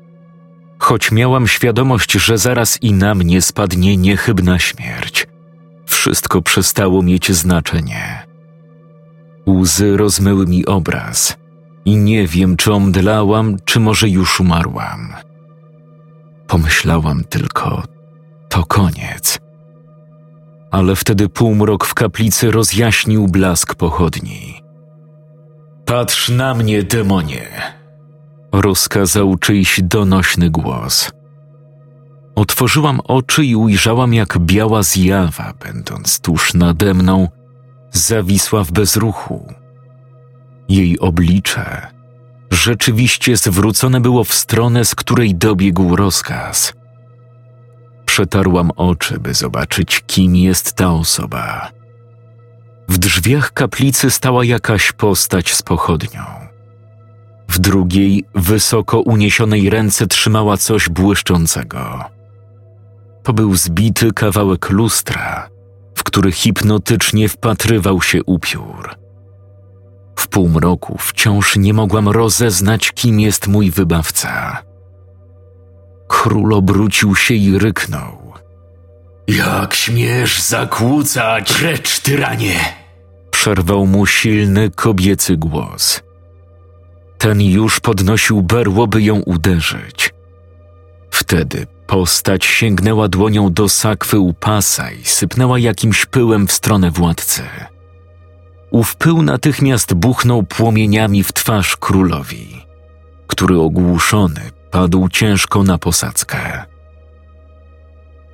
Choć 0.85 1.13
miałam 1.13 1.49
świadomość, 1.49 2.13
że 2.13 2.39
zaraz 2.39 2.83
i 2.83 2.93
na 2.93 3.15
mnie 3.15 3.43
spadnie 3.43 3.97
niechybna 3.97 4.59
śmierć, 4.59 5.27
wszystko 5.87 6.43
przestało 6.43 7.03
mieć 7.03 7.33
znaczenie. 7.33 8.27
Łzy 9.47 9.97
rozmyły 9.97 10.47
mi 10.47 10.67
obraz 10.67 11.37
i 11.85 11.97
nie 11.97 12.27
wiem, 12.27 12.57
czy 12.57 12.73
omdlałam, 12.73 13.57
czy 13.65 13.81
może 13.81 14.09
już 14.09 14.41
umarłam. 14.41 15.15
Pomyślałam 16.47 17.25
tylko, 17.25 17.83
to 18.49 18.65
koniec. 18.65 19.39
Ale 20.71 20.97
wtedy 20.97 21.29
półmrok 21.29 21.85
w 21.85 21.95
kaplicy 21.95 22.51
rozjaśnił 22.51 23.29
blask 23.29 23.75
pochodni. 23.75 24.63
Patrz 25.85 26.29
na 26.29 26.55
mnie, 26.55 26.83
demonie! 26.83 27.84
Rozkazał 28.55 29.37
czyjś 29.37 29.81
donośny 29.83 30.51
głos. 30.51 31.11
Otworzyłam 32.35 33.01
oczy 33.01 33.45
i 33.45 33.57
ujrzałam, 33.57 34.15
jak 34.15 34.39
biała 34.39 34.83
zjawa, 34.83 35.53
będąc 35.65 36.21
tuż 36.21 36.55
nade 36.55 36.95
mną, 36.95 37.29
zawisła 37.93 38.65
w 38.65 38.73
bezruchu. 38.73 39.55
Jej 40.69 40.99
oblicze 40.99 41.87
rzeczywiście 42.51 43.37
zwrócone 43.37 44.01
było 44.01 44.25
w 44.25 44.35
stronę, 44.35 44.85
z 44.85 44.95
której 44.95 45.35
dobiegł 45.35 45.97
rozkaz. 45.97 46.73
Przetarłam 48.07 48.71
oczy, 48.77 49.21
by 49.21 49.35
zobaczyć, 49.35 50.03
kim 50.07 50.37
jest 50.37 50.73
ta 50.73 50.93
osoba. 50.93 51.71
W 52.89 52.99
drzwiach 52.99 53.53
kaplicy 53.53 54.11
stała 54.11 54.45
jakaś 54.45 54.93
postać 54.93 55.55
z 55.55 55.63
pochodnią. 55.63 56.44
W 57.55 57.59
drugiej, 57.59 58.25
wysoko 58.35 59.01
uniesionej 59.01 59.71
ręce 59.71 60.07
trzymała 60.07 60.57
coś 60.57 60.89
błyszczącego. 60.89 62.05
To 63.23 63.33
był 63.33 63.57
zbity 63.57 64.13
kawałek 64.13 64.71
lustra, 64.71 65.49
w 65.95 66.05
który 66.05 66.33
hipnotycznie 66.33 67.29
wpatrywał 67.29 68.03
się 68.03 68.25
upiór. 68.25 68.95
W 70.17 70.29
półmroku 70.29 70.99
wciąż 70.99 71.57
nie 71.57 71.75
mogłam 71.75 72.09
rozeznać, 72.09 72.93
kim 72.93 73.21
jest 73.21 73.49
mój 73.49 73.71
wybawca. 73.71 74.63
Król 76.09 76.55
obrócił 76.55 77.15
się 77.17 77.35
i 77.35 77.59
ryknął. 77.59 78.33
Jak 79.29 79.75
śmiesz 79.75 80.43
zakłócać? 80.43 81.53
Precz, 81.53 82.01
tyranie! 82.01 82.61
Przerwał 83.31 83.87
mu 83.87 84.07
silny 84.07 84.71
kobiecy 84.71 85.37
głos. 85.37 86.03
Ten 87.25 87.41
już 87.41 87.81
podnosił 87.81 88.43
berło, 88.43 88.87
by 88.87 89.03
ją 89.03 89.21
uderzyć. 89.21 90.15
Wtedy 91.11 91.67
postać 91.87 92.45
sięgnęła 92.45 93.09
dłonią 93.09 93.53
do 93.53 93.69
sakwy 93.69 94.19
u 94.19 94.35
pasa 94.35 94.93
i 94.93 95.05
sypnęła 95.05 95.59
jakimś 95.59 96.07
pyłem 96.07 96.47
w 96.47 96.53
stronę 96.53 96.91
władcy. 96.91 97.43
Ów 98.71 98.97
pył 98.97 99.23
natychmiast 99.23 99.95
buchnął 99.95 100.43
płomieniami 100.43 101.25
w 101.25 101.33
twarz 101.33 101.77
królowi, 101.77 102.67
który 103.27 103.59
ogłuszony 103.59 104.51
padł 104.71 105.09
ciężko 105.09 105.63
na 105.63 105.79
posadzkę. 105.79 106.65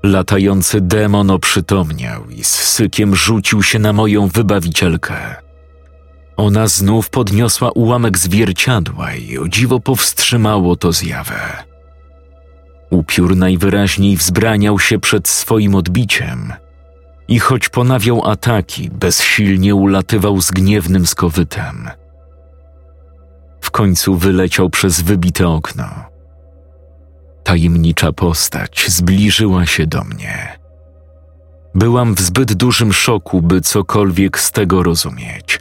Latający 0.03 0.81
demon 0.81 1.31
oprzytomniał 1.31 2.31
i 2.31 2.45
z 2.45 2.51
sykiem 2.51 3.17
rzucił 3.17 3.63
się 3.63 3.79
na 3.79 3.93
moją 3.93 4.29
wybawicielkę. 4.29 5.40
Ona 6.41 6.69
znów 6.69 7.11
podniosła 7.11 7.71
ułamek 7.71 8.19
zwierciadła 8.19 9.15
i 9.15 9.39
o 9.39 9.49
dziwo 9.49 9.81
powstrzymało 9.81 10.77
to 10.77 10.93
zjawę. 10.93 11.65
Upiór 12.91 13.37
najwyraźniej 13.37 14.17
wzbraniał 14.17 14.79
się 14.79 14.99
przed 14.99 15.29
swoim 15.29 15.75
odbiciem 15.75 16.53
i 17.29 17.39
choć 17.39 17.69
ponawiał 17.69 18.31
ataki, 18.31 18.91
bezsilnie 18.91 19.75
ulatywał 19.75 20.41
z 20.41 20.51
gniewnym 20.51 21.07
skowytem. 21.07 21.91
W 23.61 23.71
końcu 23.71 24.17
wyleciał 24.17 24.71
przez 24.71 25.01
wybite 25.01 25.49
okno. 25.49 25.89
Tajemnicza 27.43 28.13
postać 28.13 28.85
zbliżyła 28.89 29.67
się 29.67 29.87
do 29.87 30.05
mnie. 30.05 30.59
Byłam 31.75 32.15
w 32.15 32.21
zbyt 32.21 32.53
dużym 32.53 32.93
szoku, 32.93 33.43
by 33.43 33.61
cokolwiek 33.61 34.39
z 34.39 34.53
tego 34.53 34.83
rozumieć. 34.83 35.61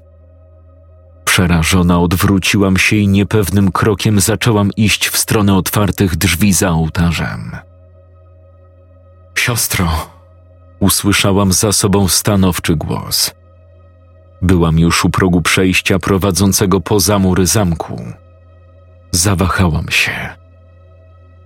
Przerażona 1.30 2.00
odwróciłam 2.00 2.78
się 2.78 2.96
i 2.96 3.08
niepewnym 3.08 3.72
krokiem 3.72 4.20
zaczęłam 4.20 4.72
iść 4.78 5.10
w 5.10 5.18
stronę 5.18 5.56
otwartych 5.56 6.16
drzwi 6.16 6.54
za 6.54 6.70
ołtarzem. 6.70 7.56
Siostro, 9.38 10.10
Usłyszałam 10.80 11.54
za 11.54 11.72
sobą 11.72 12.08
stanowczy 12.08 12.76
głos. 12.76 13.32
Byłam 14.42 14.80
już 14.80 15.06
u 15.06 15.10
progu 15.10 15.42
przejścia 15.42 16.00
prowadzącego 16.00 16.82
poza 16.82 17.20
mury 17.20 17.46
zamku. 17.46 18.04
Zawahałam 19.12 19.90
się. 19.90 20.30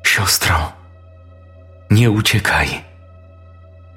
siostro, 0.08 0.72
nie 1.92 2.12
uciekaj. 2.12 2.68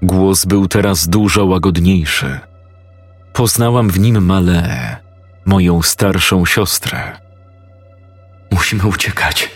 Głos 0.03 0.45
był 0.45 0.69
teraz 0.69 1.09
dużo 1.09 1.45
łagodniejszy. 1.45 2.41
Poznałam 3.33 3.91
w 3.91 4.01
nim 4.01 4.25
Maleę, 4.25 5.06
moją 5.47 5.83
starszą 5.83 6.47
siostrę. 6.47 7.21
Musimy 8.51 8.87
uciekać. 8.87 9.51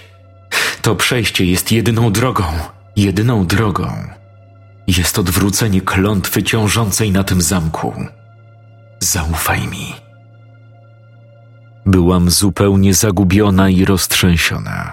To 0.82 0.96
przejście 0.96 1.44
jest 1.44 1.72
jedyną 1.72 2.12
drogą. 2.12 2.44
Jedyną 2.96 3.46
drogą. 3.46 3.88
Jest 4.86 5.18
odwrócenie 5.18 5.80
klątwy 5.80 6.42
ciążącej 6.42 7.12
na 7.12 7.24
tym 7.24 7.42
zamku. 7.42 8.04
Zaufaj 9.00 9.68
mi. 9.68 9.94
Byłam 11.86 12.30
zupełnie 12.30 12.94
zagubiona 12.94 13.70
i 13.70 13.84
roztrzęsiona. 13.84 14.92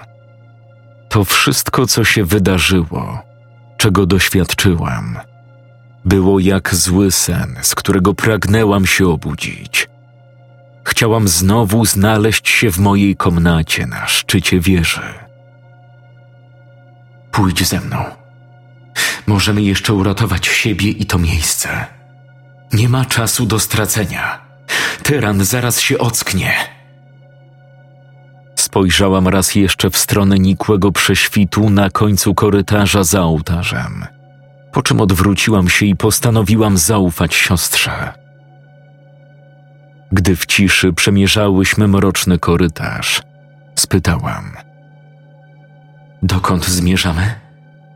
To 1.08 1.24
wszystko, 1.24 1.86
co 1.86 2.04
się 2.04 2.24
wydarzyło, 2.24 3.22
czego 3.76 4.06
doświadczyłam, 4.06 5.18
było 6.04 6.38
jak 6.38 6.74
zły 6.74 7.10
sen, 7.10 7.56
z 7.62 7.74
którego 7.74 8.14
pragnęłam 8.14 8.86
się 8.86 9.08
obudzić. 9.08 9.88
Chciałam 10.88 11.28
znowu 11.28 11.84
znaleźć 11.84 12.48
się 12.48 12.70
w 12.70 12.78
mojej 12.78 13.16
komnacie 13.16 13.86
na 13.86 14.06
szczycie 14.06 14.60
wieży. 14.60 15.14
Pójdź 17.30 17.68
ze 17.68 17.80
mną. 17.80 18.04
Możemy 19.26 19.62
jeszcze 19.62 19.94
uratować 19.94 20.46
siebie 20.46 20.90
i 20.90 21.06
to 21.06 21.18
miejsce. 21.18 21.86
Nie 22.72 22.88
ma 22.88 23.04
czasu 23.04 23.46
do 23.46 23.58
stracenia. 23.58 24.40
Tyran 25.02 25.44
zaraz 25.44 25.80
się 25.80 25.98
ocknie. 25.98 26.52
Spojrzałam 28.56 29.28
raz 29.28 29.54
jeszcze 29.54 29.90
w 29.90 29.96
stronę 29.96 30.38
nikłego 30.38 30.92
prześwitu 30.92 31.70
na 31.70 31.90
końcu 31.90 32.34
korytarza 32.34 33.04
za 33.04 33.22
ołtarzem, 33.22 34.06
po 34.72 34.82
czym 34.82 35.00
odwróciłam 35.00 35.68
się 35.68 35.86
i 35.86 35.96
postanowiłam 35.96 36.78
zaufać 36.78 37.34
siostrze. 37.34 38.27
Gdy 40.12 40.36
w 40.36 40.46
ciszy 40.46 40.92
przemierzałyśmy 40.92 41.88
mroczny 41.88 42.38
korytarz, 42.38 43.22
spytałam: 43.74 44.52
Dokąd 46.22 46.66
zmierzamy? 46.66 47.34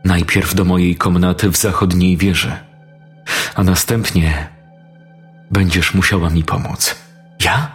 Najpierw 0.05 0.55
do 0.55 0.65
mojej 0.65 0.97
komnaty 0.97 1.51
w 1.51 1.57
zachodniej 1.57 2.17
wieży, 2.17 2.53
a 3.55 3.63
następnie 3.63 4.49
będziesz 5.51 5.95
musiała 5.95 6.31
mi 6.31 6.45
pomóc. 6.45 6.97
Ja? 7.45 7.71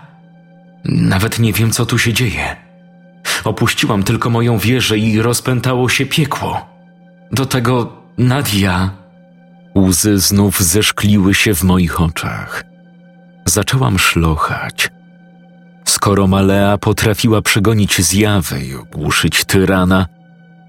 Nawet 0.86 1.39
nie 1.39 1.54
wiem, 1.54 1.71
co 1.71 1.86
tu 1.86 1.97
się 1.97 2.13
dzieje. 2.13 2.56
Opuściłam 3.43 4.04
tylko 4.04 4.30
moją 4.30 4.58
wieżę 4.58 4.97
i 4.97 5.21
rozpętało 5.21 5.89
się 5.89 6.06
piekło. 6.06 6.65
Do 7.32 7.45
tego 7.45 7.93
Nadia. 8.17 8.91
Łzy 9.76 10.19
znów 10.19 10.60
zeszkliły 10.60 11.34
się 11.34 11.56
w 11.56 11.63
moich 11.63 12.02
oczach. 12.02 12.63
Zaczęłam 13.58 14.00
szlochać. 14.00 14.89
Skoro 15.86 16.28
Malea 16.28 16.78
potrafiła 16.78 17.41
przegonić 17.41 18.02
zjawy 18.02 18.65
i 18.65 18.76
ogłuszyć 18.76 19.46
tyrana, 19.46 20.08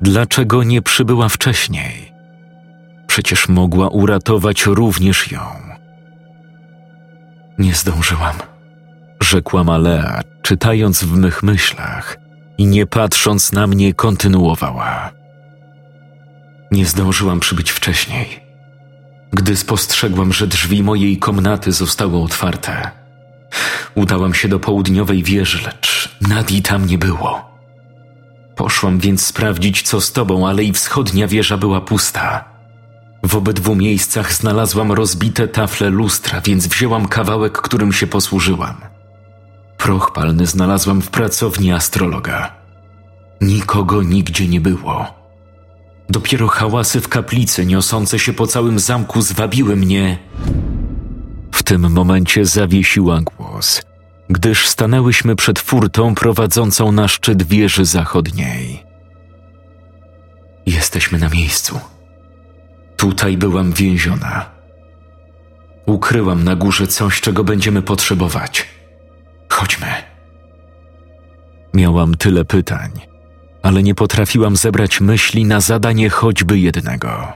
dlaczego 0.01 0.63
nie 0.63 0.83
przybyła 0.83 1.29
wcześniej? 1.29 2.13
Przecież 3.07 3.49
mogła 3.49 3.89
uratować 3.89 4.67
również 4.67 5.33
ją. 5.33 5.41
Nie 7.59 7.75
zdążyłam. 7.75 8.37
Rzekła 9.21 9.65
Malea, 9.65 10.21
czytając 10.43 11.05
w 11.05 11.17
mych 11.17 11.43
myślach 11.43 12.19
i 12.59 12.67
nie 12.67 12.87
patrząc 12.87 13.53
na 13.53 13.67
mnie 13.67 13.95
kontynuowała. 13.95 15.11
Nie 16.71 16.87
zdążyłam 16.87 17.41
przybyć 17.41 17.71
wcześniej. 17.71 18.48
Gdy 19.33 19.57
spostrzegłam, 19.57 20.33
że 20.33 20.47
drzwi 20.47 20.83
mojej 20.83 21.19
komnaty 21.19 21.73
zostały 21.73 22.23
otwarte, 22.23 22.91
udałam 23.95 24.35
się 24.35 24.49
do 24.49 24.61
południowej 24.61 25.23
wieży, 25.23 25.63
lecz 25.67 26.17
Nadii 26.21 26.63
tam 26.63 26.87
nie 26.87 26.99
było. 26.99 27.51
Poszłam 28.57 28.99
więc 28.99 29.27
sprawdzić, 29.27 29.83
co 29.83 30.01
z 30.01 30.13
tobą, 30.13 30.49
ale 30.49 30.65
i 30.65 30.73
wschodnia 30.73 31.29
wieża 31.29 31.57
była 31.57 31.81
pusta. 31.81 32.45
W 33.23 33.37
obydwu 33.37 33.75
miejscach 33.75 34.33
znalazłam 34.33 34.93
rozbite 34.93 35.49
tafle 35.49 35.91
lustra, 35.91 36.41
więc 36.41 36.67
wzięłam 36.67 37.09
kawałek, 37.09 37.59
którym 37.59 37.93
się 37.93 38.07
posłużyłam. 38.07 38.75
Proch 39.77 40.13
palny 40.13 40.47
znalazłam 40.47 41.03
w 41.03 41.11
pracowni 41.11 41.73
astrologa. 41.73 42.55
Nikogo 43.41 44.03
nigdzie 44.03 44.49
nie 44.49 44.61
było. 44.61 45.18
Dopiero 46.09 46.49
hałasy 46.49 47.01
w 47.01 47.09
kaplicy 47.09 47.67
niosące 47.67 48.19
się 48.19 48.33
po 48.33 48.47
całym 48.47 48.79
zamku 48.79 49.23
zwabiły 49.23 49.77
mnie. 49.77 50.19
W 51.53 51.63
tym 51.63 51.93
momencie 51.93 52.45
zawiesiła 52.45 53.21
głos, 53.21 53.83
gdyż 54.31 54.69
stanęłyśmy 54.69 55.37
przed 55.37 55.59
furtą 55.59 56.15
prowadzącą 56.15 56.93
na 56.93 57.09
szczyt 57.09 57.43
wieży 57.43 57.85
zachodniej. 57.85 58.83
Jesteśmy 60.67 61.19
na 61.19 61.29
miejscu. 61.29 61.81
Tutaj 62.97 63.37
byłam 63.37 63.73
więziona. 63.73 64.51
Ukryłam 65.87 66.45
na 66.45 66.57
górze 66.57 66.87
coś, 66.87 67.21
czego 67.21 67.45
będziemy 67.45 67.83
potrzebować. 67.83 68.69
Chodźmy. 69.49 69.87
Miałam 71.75 72.15
tyle 72.15 72.45
pytań, 72.45 72.91
ale 73.63 73.83
nie 73.83 73.95
potrafiłam 73.95 74.57
zebrać 74.57 75.01
myśli 75.01 75.45
na 75.45 75.61
zadanie 75.61 76.11
choćby 76.11 76.59
jednego. 76.59 77.33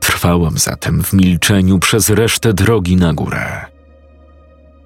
Trwałam 0.00 0.58
zatem 0.58 1.02
w 1.02 1.12
milczeniu 1.12 1.78
przez 1.78 2.10
resztę 2.10 2.52
drogi 2.52 2.96
na 2.96 3.14
górę. 3.14 3.66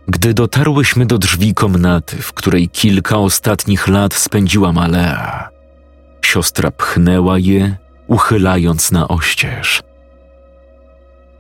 Gdy 0.09 0.35
dotarłyśmy 0.35 1.07
do 1.07 1.19
drzwi 1.19 1.55
komnaty, 1.55 2.17
w 2.23 2.33
której 2.33 2.69
kilka 2.69 3.17
ostatnich 3.17 3.89
lat 3.89 4.15
spędziła 4.15 4.73
Malea, 4.73 5.49
siostra 6.23 6.71
pchnęła 6.71 7.39
je, 7.39 7.77
uchylając 8.07 8.93
na 8.93 9.09
oścież. 9.09 9.83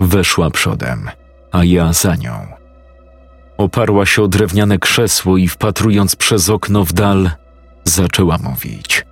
Weszła 0.01 0.51
przodem, 0.51 1.11
a 1.53 1.65
ja 1.65 1.93
za 1.93 2.17
nią. 2.17 2.47
Oparła 3.59 4.07
się 4.07 4.23
o 4.23 4.29
drewniane 4.29 4.79
krzesło 4.79 5.37
i 5.37 5.49
wpatrując 5.49 6.17
przez 6.17 6.51
okno 6.51 6.85
w 6.85 6.93
dal, 6.93 7.31
zaczęła 7.91 8.39
mówić. 8.39 9.05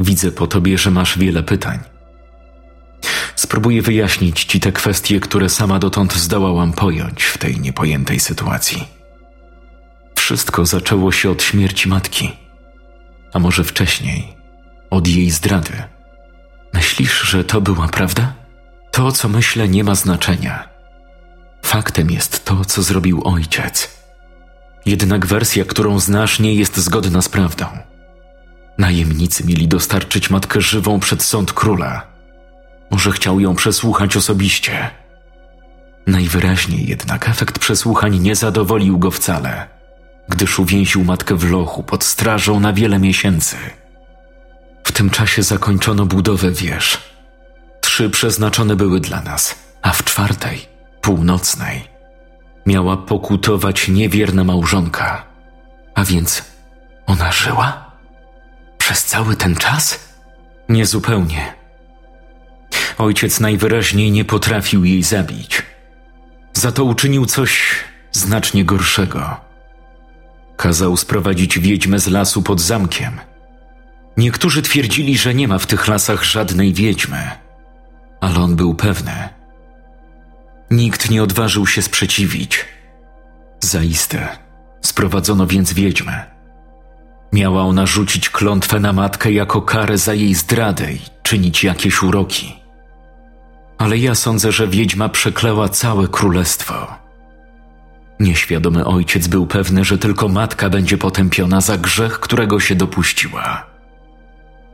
Widzę 0.00 0.32
po 0.32 0.46
tobie, 0.46 0.78
że 0.78 0.90
masz 0.90 1.18
wiele 1.18 1.42
pytań. 1.42 1.78
Spróbuję 3.36 3.82
wyjaśnić 3.82 4.44
ci 4.44 4.60
te 4.60 4.72
kwestie, 4.72 5.20
które 5.20 5.48
sama 5.48 5.78
dotąd 5.78 6.14
zdołałam 6.14 6.72
pojąć 6.72 7.22
w 7.22 7.38
tej 7.38 7.60
niepojętej 7.60 8.20
sytuacji. 8.20 8.88
Wszystko 10.14 10.66
zaczęło 10.66 11.12
się 11.12 11.30
od 11.30 11.42
śmierci 11.42 11.88
matki, 11.88 12.32
a 13.32 13.38
może 13.38 13.64
wcześniej, 13.64 14.36
od 14.90 15.08
jej 15.08 15.30
zdrady. 15.30 15.82
Myślisz, 16.74 17.20
że 17.22 17.44
to 17.44 17.60
była 17.60 17.88
prawda? 17.88 18.34
To, 18.90 19.12
co 19.12 19.28
myślę, 19.28 19.68
nie 19.68 19.84
ma 19.84 19.94
znaczenia. 19.94 20.68
Faktem 21.62 22.10
jest 22.10 22.44
to, 22.44 22.64
co 22.64 22.82
zrobił 22.82 23.22
ojciec. 23.24 24.01
Jednak 24.86 25.26
wersja, 25.26 25.64
którą 25.64 25.98
znasz, 25.98 26.40
nie 26.40 26.54
jest 26.54 26.76
zgodna 26.76 27.22
z 27.22 27.28
prawdą. 27.28 27.66
Najemnicy 28.78 29.44
mieli 29.44 29.68
dostarczyć 29.68 30.30
matkę 30.30 30.60
żywą 30.60 31.00
przed 31.00 31.22
sąd 31.22 31.52
króla. 31.52 32.06
Może 32.90 33.12
chciał 33.12 33.40
ją 33.40 33.54
przesłuchać 33.54 34.16
osobiście. 34.16 34.90
Najwyraźniej 36.06 36.86
jednak 36.86 37.28
efekt 37.28 37.58
przesłuchań 37.58 38.18
nie 38.18 38.36
zadowolił 38.36 38.98
go 38.98 39.10
wcale, 39.10 39.68
gdyż 40.28 40.58
uwięził 40.58 41.04
matkę 41.04 41.36
w 41.36 41.50
lochu 41.50 41.82
pod 41.82 42.04
strażą 42.04 42.60
na 42.60 42.72
wiele 42.72 42.98
miesięcy. 42.98 43.56
W 44.84 44.92
tym 44.92 45.10
czasie 45.10 45.42
zakończono 45.42 46.06
budowę 46.06 46.50
wież. 46.50 46.98
Trzy 47.80 48.10
przeznaczone 48.10 48.76
były 48.76 49.00
dla 49.00 49.22
nas, 49.22 49.54
a 49.82 49.92
w 49.92 50.04
czwartej, 50.04 50.66
północnej, 51.00 51.91
miała 52.66 52.96
pokutować 52.96 53.88
niewierna 53.88 54.44
małżonka. 54.44 55.24
A 55.94 56.04
więc 56.04 56.44
ona 57.06 57.32
żyła? 57.32 57.90
Przez 58.78 59.04
cały 59.04 59.36
ten 59.36 59.56
czas? 59.56 60.00
Niezupełnie. 60.68 61.54
Ojciec 62.98 63.40
najwyraźniej 63.40 64.10
nie 64.10 64.24
potrafił 64.24 64.84
jej 64.84 65.02
zabić. 65.02 65.62
Za 66.52 66.72
to 66.72 66.84
uczynił 66.84 67.26
coś 67.26 67.74
znacznie 68.12 68.64
gorszego. 68.64 69.36
Kazał 70.56 70.96
sprowadzić 70.96 71.58
wiedźmę 71.58 71.98
z 71.98 72.06
lasu 72.06 72.42
pod 72.42 72.60
zamkiem. 72.60 73.20
Niektórzy 74.16 74.62
twierdzili, 74.62 75.18
że 75.18 75.34
nie 75.34 75.48
ma 75.48 75.58
w 75.58 75.66
tych 75.66 75.88
lasach 75.88 76.24
żadnej 76.24 76.74
wiedźmy, 76.74 77.30
ale 78.20 78.38
on 78.38 78.56
był 78.56 78.74
pewny. 78.74 79.28
Nikt 80.72 81.10
nie 81.10 81.22
odważył 81.22 81.66
się 81.66 81.82
sprzeciwić. 81.82 82.64
Zaiste 83.60 84.28
sprowadzono 84.80 85.46
więc 85.46 85.72
wiedźmę. 85.72 86.24
Miała 87.32 87.62
ona 87.62 87.86
rzucić 87.86 88.30
klątwę 88.30 88.80
na 88.80 88.92
matkę 88.92 89.32
jako 89.32 89.62
karę 89.62 89.98
za 89.98 90.14
jej 90.14 90.34
zdradę 90.34 90.92
i 90.92 91.00
czynić 91.22 91.64
jakieś 91.64 92.02
uroki. 92.02 92.56
Ale 93.78 93.98
ja 93.98 94.14
sądzę, 94.14 94.52
że 94.52 94.68
wiedźma 94.68 95.08
przekleła 95.08 95.68
całe 95.68 96.08
królestwo. 96.08 96.86
Nieświadomy 98.20 98.84
ojciec 98.84 99.26
był 99.28 99.46
pewny, 99.46 99.84
że 99.84 99.98
tylko 99.98 100.28
matka 100.28 100.70
będzie 100.70 100.98
potępiona 100.98 101.60
za 101.60 101.78
grzech, 101.78 102.20
którego 102.20 102.60
się 102.60 102.74
dopuściła. 102.74 103.66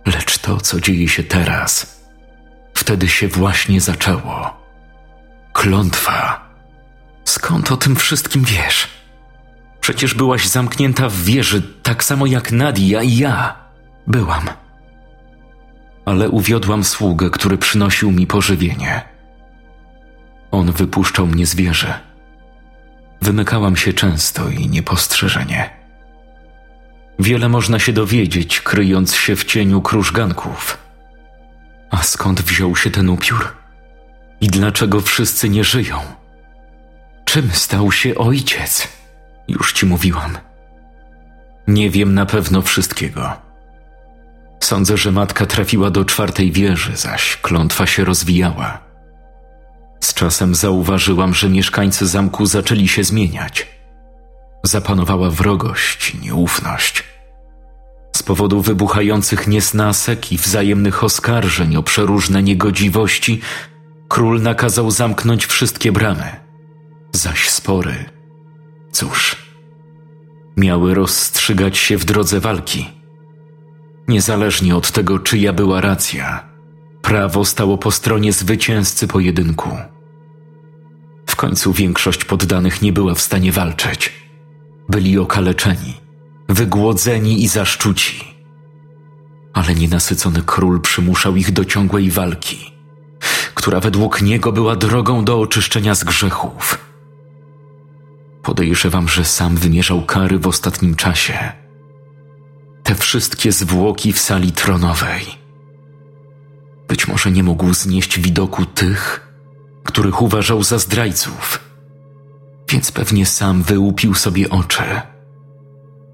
Lecz 0.06 0.38
to, 0.38 0.60
co 0.60 0.80
dzieje 0.80 1.08
się 1.08 1.22
teraz, 1.22 2.00
wtedy 2.74 3.08
się 3.08 3.28
właśnie 3.28 3.80
zaczęło. 3.80 4.67
Klątwa. 5.58 6.40
Skąd 7.24 7.72
o 7.72 7.76
tym 7.76 7.96
wszystkim 7.96 8.44
wiesz? 8.44 8.88
Przecież 9.80 10.14
byłaś 10.14 10.46
zamknięta 10.46 11.08
w 11.08 11.16
wieży, 11.16 11.62
tak 11.82 12.04
samo 12.04 12.26
jak 12.26 12.52
Nadia 12.52 13.02
i 13.02 13.16
ja. 13.16 13.56
Byłam. 14.06 14.48
Ale 16.04 16.28
uwiodłam 16.28 16.84
sługę, 16.84 17.30
który 17.30 17.58
przynosił 17.58 18.12
mi 18.12 18.26
pożywienie. 18.26 19.02
On 20.50 20.72
wypuszczał 20.72 21.26
mnie 21.26 21.46
z 21.46 21.54
wieży. 21.54 21.94
Wymykałam 23.22 23.76
się 23.76 23.92
często 23.92 24.48
i 24.48 24.68
niepostrzeżenie. 24.68 25.70
Wiele 27.18 27.48
można 27.48 27.78
się 27.78 27.92
dowiedzieć, 27.92 28.60
kryjąc 28.60 29.14
się 29.14 29.36
w 29.36 29.44
cieniu 29.44 29.82
krużganków. 29.82 30.78
A 31.90 32.02
skąd 32.02 32.40
wziął 32.40 32.76
się 32.76 32.90
ten 32.90 33.08
upiór? 33.08 33.57
I 34.40 34.48
dlaczego 34.48 35.00
wszyscy 35.00 35.48
nie 35.48 35.64
żyją? 35.64 35.98
Czym 37.24 37.50
stał 37.52 37.92
się 37.92 38.14
ojciec? 38.14 38.88
Już 39.48 39.72
ci 39.72 39.86
mówiłam. 39.86 40.38
Nie 41.66 41.90
wiem 41.90 42.14
na 42.14 42.26
pewno 42.26 42.62
wszystkiego. 42.62 43.32
Sądzę, 44.60 44.96
że 44.96 45.12
matka 45.12 45.46
trafiła 45.46 45.90
do 45.90 46.04
czwartej 46.04 46.52
wieży, 46.52 46.96
zaś 46.96 47.36
klątwa 47.36 47.86
się 47.86 48.04
rozwijała. 48.04 48.78
Z 50.00 50.14
czasem 50.14 50.54
zauważyłam, 50.54 51.34
że 51.34 51.48
mieszkańcy 51.48 52.06
zamku 52.06 52.46
zaczęli 52.46 52.88
się 52.88 53.04
zmieniać. 53.04 53.66
Zapanowała 54.62 55.30
wrogość 55.30 56.16
nieufność. 56.22 57.04
Z 58.16 58.22
powodu 58.22 58.60
wybuchających 58.62 59.48
niesnasek 59.48 60.32
i 60.32 60.38
wzajemnych 60.38 61.04
oskarżeń 61.04 61.76
o 61.76 61.82
przeróżne 61.82 62.42
niegodziwości, 62.42 63.40
król 64.08 64.42
nakazał 64.42 64.90
zamknąć 64.90 65.46
wszystkie 65.46 65.92
bramy. 65.92 66.36
Zaś 67.12 67.48
spory, 67.48 67.94
cóż, 68.92 69.36
miały 70.56 70.94
rozstrzygać 70.94 71.78
się 71.78 71.98
w 71.98 72.04
drodze 72.04 72.40
walki. 72.40 72.88
Niezależnie 74.08 74.76
od 74.76 74.90
tego, 74.92 75.18
czyja 75.18 75.52
była 75.52 75.80
racja, 75.80 76.48
prawo 77.02 77.44
stało 77.44 77.78
po 77.78 77.90
stronie 77.90 78.32
zwycięzcy 78.32 79.08
pojedynku. 79.08 79.70
W 81.26 81.36
końcu 81.36 81.72
większość 81.72 82.24
poddanych 82.24 82.82
nie 82.82 82.92
była 82.92 83.14
w 83.14 83.20
stanie 83.20 83.52
walczyć. 83.52 84.12
Byli 84.88 85.18
okaleczeni, 85.18 85.94
wygłodzeni 86.48 87.44
i 87.44 87.48
zaszczuci. 87.48 88.24
Ale 89.52 89.74
nienasycony 89.74 90.42
król 90.46 90.80
przymuszał 90.80 91.36
ich 91.36 91.52
do 91.52 91.64
ciągłej 91.64 92.10
walki, 92.10 92.77
która 93.68 93.80
według 93.80 94.22
niego 94.22 94.52
była 94.52 94.76
drogą 94.76 95.24
do 95.24 95.40
oczyszczenia 95.40 95.94
z 95.94 96.04
grzechów. 96.04 96.78
Podejrzewam, 98.42 99.08
że 99.08 99.24
sam 99.24 99.56
wymierzał 99.56 100.02
kary 100.02 100.38
w 100.38 100.46
ostatnim 100.46 100.94
czasie. 100.94 101.52
Te 102.82 102.94
wszystkie 102.94 103.52
zwłoki 103.52 104.12
w 104.12 104.18
sali 104.18 104.52
tronowej. 104.52 105.24
Być 106.88 107.08
może 107.08 107.30
nie 107.30 107.42
mógł 107.42 107.74
znieść 107.74 108.20
widoku 108.20 108.66
tych, 108.66 109.28
których 109.84 110.22
uważał 110.22 110.62
za 110.62 110.78
zdrajców, 110.78 111.60
więc 112.70 112.92
pewnie 112.92 113.26
sam 113.26 113.62
wyłupił 113.62 114.14
sobie 114.14 114.50
oczy. 114.50 115.00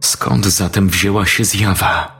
Skąd 0.00 0.46
zatem 0.46 0.88
wzięła 0.88 1.26
się 1.26 1.44
zjawa? 1.44 2.13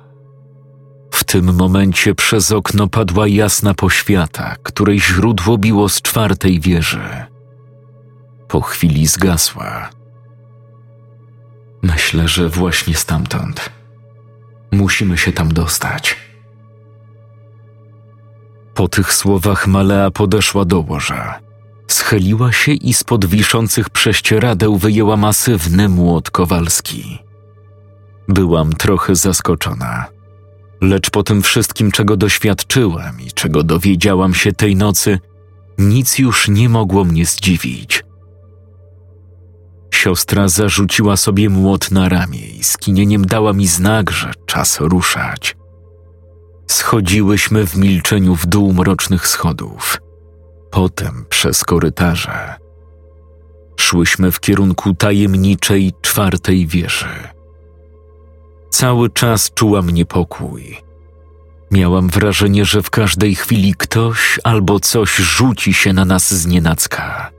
Tym 1.35 1.55
momencie 1.55 2.15
przez 2.15 2.53
okno 2.53 2.89
padła 2.89 3.29
jasna 3.29 3.75
poświata, 3.75 4.57
której 4.63 5.01
źródło 5.01 5.59
biło 5.59 5.89
z 5.89 6.03
czwartej 6.03 6.61
wieży. 6.61 7.25
Po 8.49 8.61
chwili 8.61 9.07
zgasła. 9.07 9.91
Myślę, 11.83 12.29
że 12.29 12.49
właśnie 12.49 12.95
stamtąd. 12.95 13.71
Musimy 14.73 15.19
się 15.19 15.33
tam 15.33 15.53
dostać. 15.53 16.17
Po 18.75 18.89
tych 18.89 19.13
słowach 19.13 19.67
Malea 19.67 20.11
podeszła 20.11 20.65
do 20.65 20.81
łoża. 20.81 21.41
Schyliła 21.89 22.53
się 22.53 22.73
i 22.73 22.95
spod 22.95 23.27
wiszących 23.27 23.91
prześcieradeł 23.91 24.77
wyjęła 24.77 25.17
masywny 25.17 25.89
młot 25.89 26.31
kowalski. 26.31 27.19
Byłam 28.29 28.73
trochę 28.73 29.17
zaskoczona, 29.17 30.14
Lecz 30.85 31.11
po 31.11 31.23
tym 31.23 31.43
wszystkim, 31.43 31.91
czego 31.91 32.17
doświadczyłem 32.17 33.21
i 33.21 33.33
czego 33.33 33.63
dowiedziałam 33.63 34.35
się 34.35 34.53
tej 34.53 34.77
nocy, 34.77 35.19
nic 35.79 36.19
już 36.19 36.49
nie 36.49 36.69
mogło 36.69 37.05
mnie 37.05 37.27
zdziwić. 37.27 38.05
Siostra 39.91 40.49
zarzuciła 40.49 41.17
sobie 41.17 41.51
młot 41.51 41.91
na 41.91 42.09
ramię 42.09 42.47
i 42.47 42.65
skinieniem 42.65 43.27
dała 43.27 43.53
mi 43.53 43.67
znak, 43.67 44.11
że 44.11 44.33
czas 44.47 44.81
ruszać. 44.81 45.57
Schodziłyśmy 46.67 47.67
w 47.67 47.77
milczeniu 47.77 48.35
w 48.35 48.47
dół 48.47 48.73
mrocznych 48.73 49.27
schodów, 49.27 49.99
potem 50.71 51.25
przez 51.29 51.65
korytarze. 51.65 52.55
Szłyśmy 53.81 54.33
w 54.33 54.41
kierunku 54.41 54.95
tajemniczej 54.95 55.93
czwartej 56.03 56.67
wieży. 56.67 57.34
Cały 58.75 59.11
czas 59.11 59.51
czułam 59.55 59.91
niepokój. 59.91 60.77
Miałam 61.71 62.09
wrażenie, 62.09 62.65
że 62.65 62.83
w 62.83 62.91
każdej 62.91 63.35
chwili 63.35 63.75
ktoś 63.79 64.41
albo 64.45 64.81
coś 64.81 65.17
rzuci 65.17 65.75
się 65.75 65.93
na 65.93 66.05
nas 66.05 66.35
z 66.35 66.47
nienacka. 66.47 67.31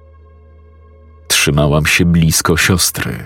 Trzymałam 1.27 1.86
się 1.86 2.05
blisko 2.05 2.57
siostry. 2.57 3.25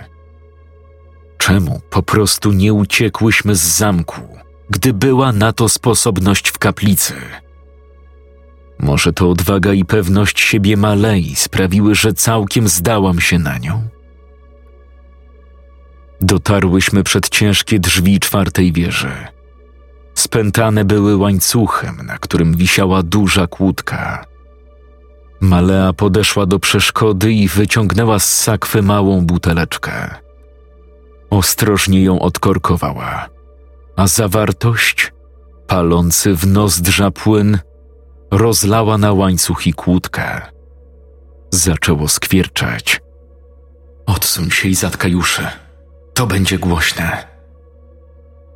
Czemu 1.38 1.82
po 1.90 2.04
prostu 2.04 2.52
nie 2.52 2.74
uciekłyśmy 2.74 3.56
z 3.56 3.78
zamku, 3.78 4.22
gdy 4.70 4.94
była 4.94 5.32
na 5.32 5.54
to 5.54 5.70
sposobność 5.70 6.50
w 6.50 6.58
kaplicy? 6.58 7.14
Może 8.80 9.14
to 9.14 9.30
odwaga 9.30 9.74
i 9.74 9.86
pewność 9.86 10.40
siebie 10.40 10.78
Malei 10.78 11.36
sprawiły, 11.36 11.96
że 11.96 12.14
całkiem 12.14 12.68
zdałam 12.68 13.20
się 13.20 13.40
na 13.40 13.58
nią? 13.58 13.99
Dotarłyśmy 16.22 17.04
przed 17.04 17.30
ciężkie 17.30 17.80
drzwi 17.80 18.20
czwartej 18.20 18.74
wieży. 18.74 19.12
Spętane 20.14 20.86
były 20.86 21.18
łańcuchem, 21.18 21.98
na 22.06 22.18
którym 22.18 22.58
wisiała 22.58 23.04
duża 23.04 23.48
kłódka. 23.48 24.26
Malea 25.42 25.94
podeszła 25.94 26.46
do 26.46 26.60
przeszkody 26.60 27.34
i 27.34 27.48
wyciągnęła 27.48 28.20
z 28.20 28.34
sakwy 28.34 28.82
małą 28.82 29.26
buteleczkę. 29.26 30.16
Ostrożnie 31.30 32.04
ją 32.04 32.20
odkorkowała, 32.20 33.30
a 33.96 34.08
zawartość, 34.08 35.14
palący 35.68 36.36
w 36.36 36.48
nozdrza 36.48 37.12
płyn, 37.12 37.60
rozlała 38.32 38.98
na 38.98 39.14
łańcuch 39.14 39.68
i 39.68 39.74
kłódkę. 39.74 40.42
Zaczęło 41.52 42.08
skwierczać. 42.08 43.02
Odsuń 44.06 44.52
się 44.52 44.70
i 44.70 44.76
zatkaj 44.76 45.16
uszy. 45.16 45.48
To 46.20 46.28
będzie 46.28 46.60
głośne. 46.60 47.28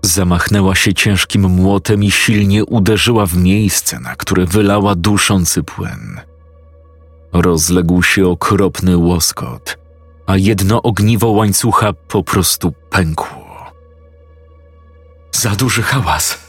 Zamachnęła 0.02 0.76
się 0.76 0.94
ciężkim 0.94 1.42
młotem 1.42 2.04
i 2.04 2.12
silnie 2.12 2.66
uderzyła 2.66 3.26
w 3.26 3.38
miejsce, 3.38 4.00
na 4.00 4.16
które 4.16 4.46
wylała 4.46 4.96
duszący 4.96 5.64
płyn. 5.64 6.22
Rozległ 7.34 8.04
się 8.04 8.28
okropny 8.28 8.98
łoskot, 8.98 9.78
a 10.26 10.38
jedno 10.38 10.82
ogniwo 10.82 11.28
łańcucha 11.28 11.94
po 11.94 12.24
prostu 12.24 12.74
pękło. 12.90 13.72
Za 15.32 15.50
duży 15.50 15.82
hałas. 15.82 16.40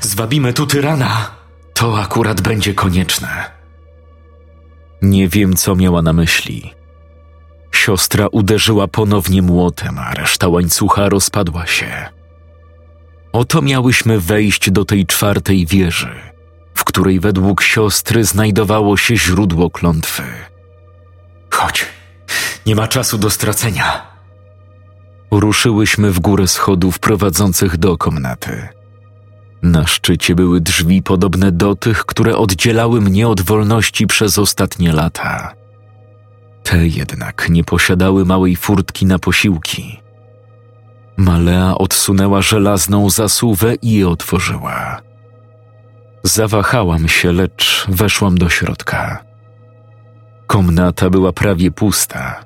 Zwabimy 0.00 0.52
tu 0.52 0.66
tyrana. 0.66 1.30
To 1.74 1.98
akurat 1.98 2.40
będzie 2.40 2.74
konieczne. 2.74 3.50
Nie 5.02 5.28
wiem, 5.28 5.56
co 5.56 5.76
miała 5.76 6.02
na 6.02 6.12
myśli. 6.12 6.83
Siostra 7.74 8.26
uderzyła 8.26 8.88
ponownie 8.88 9.42
młotem, 9.42 9.98
a 9.98 10.14
reszta 10.14 10.48
łańcucha 10.48 11.08
rozpadła 11.08 11.66
się. 11.66 12.08
Oto 13.32 13.62
miałyśmy 13.62 14.20
wejść 14.20 14.70
do 14.70 14.84
tej 14.84 15.06
czwartej 15.06 15.66
wieży, 15.66 16.14
w 16.74 16.84
której 16.84 17.20
według 17.20 17.62
siostry 17.62 18.24
znajdowało 18.24 18.96
się 18.96 19.16
źródło 19.16 19.70
klątwy. 19.70 20.22
Chodź, 21.50 21.86
nie 22.66 22.74
ma 22.74 22.88
czasu 22.88 23.18
do 23.18 23.30
stracenia. 23.30 24.06
Ruszyłyśmy 25.30 26.10
w 26.10 26.20
górę 26.20 26.48
schodów 26.48 26.98
prowadzących 26.98 27.76
do 27.76 27.98
komnaty. 27.98 28.68
Na 29.62 29.86
szczycie 29.86 30.34
były 30.34 30.60
drzwi 30.60 31.02
podobne 31.02 31.52
do 31.52 31.74
tych, 31.74 32.06
które 32.06 32.36
oddzielały 32.36 33.00
mnie 33.00 33.28
od 33.28 33.40
wolności 33.40 34.06
przez 34.06 34.38
ostatnie 34.38 34.92
lata. 34.92 35.63
Te 36.64 36.86
jednak 36.86 37.48
nie 37.48 37.64
posiadały 37.64 38.24
małej 38.24 38.56
furtki 38.56 39.06
na 39.06 39.18
posiłki. 39.18 40.00
Malea 41.16 41.74
odsunęła 41.78 42.42
żelazną 42.42 43.10
zasuwę 43.10 43.74
i 43.74 43.92
je 43.92 44.08
otworzyła. 44.08 45.00
Zawahałam 46.22 47.08
się, 47.08 47.32
lecz 47.32 47.86
weszłam 47.88 48.38
do 48.38 48.48
środka. 48.48 49.24
Komnata 50.46 51.10
była 51.10 51.32
prawie 51.32 51.70
pusta. 51.70 52.44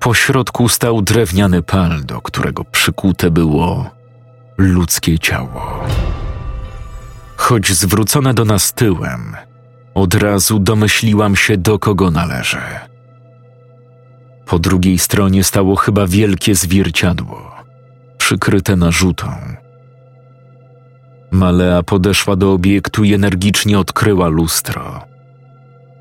Po 0.00 0.14
środku 0.14 0.68
stał 0.68 1.02
drewniany 1.02 1.62
pal, 1.62 2.04
do 2.04 2.20
którego 2.20 2.64
przykute 2.64 3.30
było 3.30 3.90
ludzkie 4.58 5.18
ciało. 5.18 5.84
Choć 7.36 7.72
zwrócone 7.72 8.34
do 8.34 8.44
nas 8.44 8.72
tyłem, 8.72 9.36
od 9.94 10.14
razu 10.14 10.58
domyśliłam 10.58 11.36
się, 11.36 11.56
do 11.56 11.78
kogo 11.78 12.10
należy. 12.10 12.93
Po 14.46 14.58
drugiej 14.58 14.98
stronie 14.98 15.44
stało 15.44 15.76
chyba 15.76 16.06
wielkie 16.06 16.54
zwierciadło, 16.54 17.52
przykryte 18.18 18.76
narzutą. 18.76 19.26
Malea 21.30 21.82
podeszła 21.82 22.36
do 22.36 22.52
obiektu 22.52 23.04
i 23.04 23.14
energicznie 23.14 23.78
odkryła 23.78 24.28
lustro. 24.28 25.04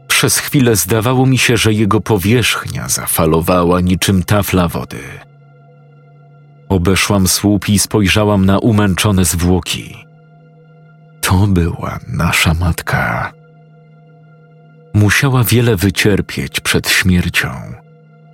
Przez 0.07 0.37
chwilę 0.37 0.75
zdawało 0.75 1.25
mi 1.25 1.37
się, 1.37 1.57
że 1.57 1.73
jego 1.73 2.01
powierzchnia 2.01 2.89
zafalowała 2.89 3.81
niczym 3.81 4.23
tafla 4.23 4.67
wody. 4.67 5.03
Obeszłam 6.69 7.27
słup 7.27 7.69
i 7.69 7.79
spojrzałam 7.79 8.45
na 8.45 8.59
umęczone 8.59 9.25
zwłoki. 9.25 10.05
To 11.21 11.47
była 11.47 11.99
nasza 12.07 12.53
matka. 12.53 13.33
Musiała 14.93 15.43
wiele 15.43 15.75
wycierpieć 15.75 16.59
przed 16.59 16.89
śmiercią, 16.89 17.49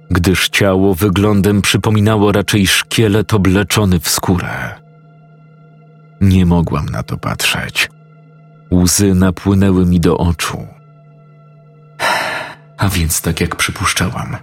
gdyż 0.09 0.49
ciało 0.49 0.95
wyglądem 0.95 1.61
przypominało 1.61 2.31
raczej 2.31 2.67
szkielet 2.67 3.33
obleczony 3.33 3.99
w 3.99 4.09
skórę. 4.09 4.75
Nie 6.21 6.45
mogłam 6.45 6.85
na 6.85 7.03
to 7.03 7.17
patrzeć. 7.17 7.89
Łzy 8.71 9.13
napłynęły 9.13 9.85
mi 9.85 9.99
do 9.99 10.17
oczu. 10.17 10.67
A 12.77 12.89
więc 12.89 13.21
tak 13.21 13.41
jak 13.41 13.55
przypuszczałam. 13.55 14.37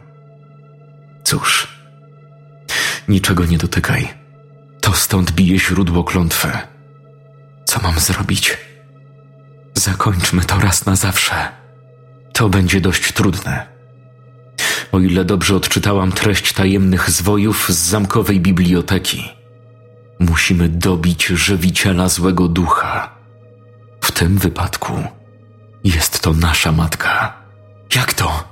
Cóż, 1.24 1.68
niczego 3.08 3.44
nie 3.44 3.58
dotykaj. 3.58 4.08
To 4.80 4.92
stąd 4.92 5.32
bije 5.32 5.58
źródło 5.58 6.04
klątwy. 6.04 6.48
Co 7.64 7.80
mam 7.80 7.98
zrobić? 7.98 8.58
Zakończmy 9.74 10.44
to 10.44 10.58
raz 10.58 10.86
na 10.86 10.96
zawsze. 10.96 11.34
To 12.32 12.48
będzie 12.48 12.80
dość 12.80 13.12
trudne. 13.12 13.75
O 14.96 15.00
ile 15.00 15.24
dobrze 15.24 15.56
odczytałam 15.56 16.12
treść 16.12 16.52
tajemnych 16.52 17.10
zwojów 17.10 17.68
z 17.68 17.76
zamkowej 17.76 18.40
biblioteki, 18.40 19.24
musimy 20.18 20.68
dobić 20.68 21.26
żywiciela 21.26 22.08
złego 22.08 22.48
ducha. 22.48 23.10
W 24.00 24.12
tym 24.12 24.38
wypadku 24.38 24.92
jest 25.84 26.20
to 26.20 26.32
nasza 26.32 26.72
matka. 26.72 27.34
Jak 27.94 28.14
to? 28.14 28.44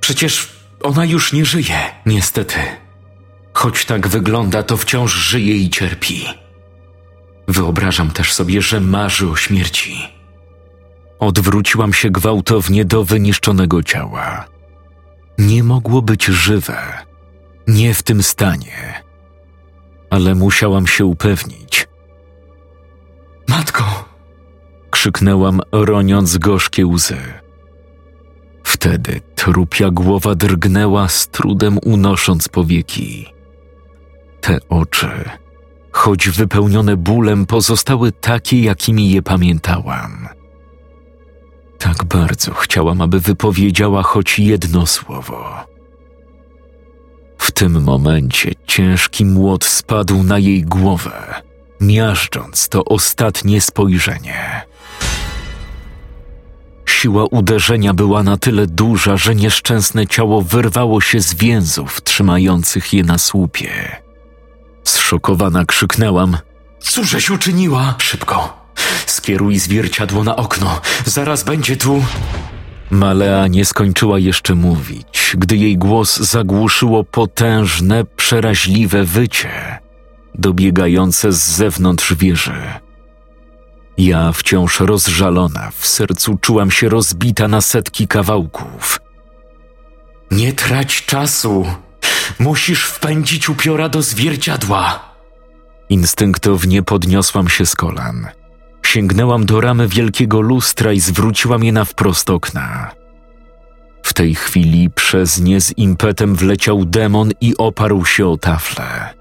Przecież 0.00 0.48
ona 0.82 1.04
już 1.04 1.32
nie 1.32 1.44
żyje, 1.44 1.78
niestety. 2.06 2.58
Choć 3.52 3.84
tak 3.84 4.08
wygląda, 4.08 4.62
to 4.62 4.76
wciąż 4.76 5.12
żyje 5.12 5.56
i 5.56 5.70
cierpi. 5.70 6.24
Wyobrażam 7.48 8.10
też 8.10 8.32
sobie, 8.32 8.62
że 8.62 8.80
marzy 8.80 9.28
o 9.28 9.36
śmierci. 9.36 10.08
Odwróciłam 11.18 11.92
się 11.92 12.10
gwałtownie 12.10 12.84
do 12.84 13.04
wyniszczonego 13.04 13.82
ciała. 13.82 14.51
Nie 15.38 15.64
mogło 15.64 16.02
być 16.02 16.24
żywe, 16.24 16.78
nie 17.66 17.94
w 17.94 18.02
tym 18.02 18.22
stanie, 18.22 19.02
ale 20.10 20.34
musiałam 20.34 20.86
się 20.86 21.04
upewnić. 21.04 21.88
Matko! 23.48 24.12
krzyknęłam, 24.90 25.60
roniąc 25.72 26.38
gorzkie 26.38 26.86
łzy. 26.86 27.16
Wtedy 28.64 29.20
trupia 29.34 29.90
głowa 29.90 30.34
drgnęła 30.34 31.08
z 31.08 31.28
trudem 31.28 31.78
unosząc 31.82 32.48
powieki. 32.48 33.26
Te 34.40 34.58
oczy, 34.68 35.10
choć 35.92 36.28
wypełnione 36.28 36.96
bólem, 36.96 37.46
pozostały 37.46 38.12
takie, 38.12 38.62
jakimi 38.62 39.10
je 39.10 39.22
pamiętałam. 39.22 40.28
Tak 41.82 42.04
bardzo 42.04 42.54
chciałam, 42.54 43.00
aby 43.00 43.20
wypowiedziała 43.20 44.02
choć 44.02 44.38
jedno 44.38 44.86
słowo. 44.86 45.66
W 47.38 47.50
tym 47.52 47.82
momencie 47.82 48.52
ciężki 48.66 49.24
młot 49.24 49.64
spadł 49.64 50.22
na 50.22 50.38
jej 50.38 50.62
głowę, 50.62 51.42
miażdżąc 51.80 52.68
to 52.68 52.84
ostatnie 52.84 53.60
spojrzenie. 53.60 54.62
Siła 56.86 57.24
uderzenia 57.24 57.94
była 57.94 58.22
na 58.22 58.36
tyle 58.36 58.66
duża, 58.66 59.16
że 59.16 59.34
nieszczęsne 59.34 60.06
ciało 60.06 60.42
wyrwało 60.42 61.00
się 61.00 61.20
z 61.20 61.34
więzów 61.34 62.02
trzymających 62.02 62.92
je 62.92 63.04
na 63.04 63.18
słupie. 63.18 63.96
Zszokowana 64.84 65.64
krzyknęłam: 65.64 66.38
Cóżeś 66.80 67.30
uczyniła? 67.30 67.94
Szybko! 67.98 68.61
Skieruj 69.06 69.58
zwierciadło 69.58 70.24
na 70.24 70.36
okno, 70.36 70.80
zaraz 71.04 71.44
będzie 71.44 71.76
tu. 71.76 72.04
Malea 72.90 73.46
nie 73.46 73.64
skończyła 73.64 74.18
jeszcze 74.18 74.54
mówić, 74.54 75.36
gdy 75.38 75.56
jej 75.56 75.78
głos 75.78 76.16
zagłuszyło 76.16 77.04
potężne, 77.04 78.04
przeraźliwe 78.04 79.04
wycie, 79.04 79.78
dobiegające 80.34 81.32
z 81.32 81.38
zewnątrz 81.38 82.14
wieży. 82.14 82.62
Ja, 83.98 84.32
wciąż 84.32 84.80
rozżalona, 84.80 85.70
w 85.78 85.86
sercu 85.86 86.38
czułam 86.40 86.70
się 86.70 86.88
rozbita 86.88 87.48
na 87.48 87.60
setki 87.60 88.08
kawałków. 88.08 88.98
Nie 90.30 90.52
trać 90.52 91.06
czasu! 91.06 91.66
Musisz 92.38 92.84
wpędzić 92.84 93.48
upiora 93.48 93.88
do 93.88 94.02
zwierciadła! 94.02 95.00
Instynktownie 95.88 96.82
podniosłam 96.82 97.48
się 97.48 97.66
z 97.66 97.76
kolan. 97.76 98.28
Sięgnęłam 98.86 99.46
do 99.46 99.60
ramy 99.60 99.88
wielkiego 99.88 100.40
lustra 100.40 100.92
i 100.92 101.00
zwróciłam 101.00 101.64
je 101.64 101.72
na 101.72 101.84
wprost 101.84 102.30
okna. 102.30 102.90
W 104.02 104.12
tej 104.12 104.34
chwili 104.34 104.90
przez 104.90 105.40
nie 105.40 105.60
z 105.60 105.78
impetem 105.78 106.34
wleciał 106.34 106.84
demon 106.84 107.30
i 107.40 107.56
oparł 107.58 108.04
się 108.04 108.26
o 108.26 108.36
taflę. 108.36 109.14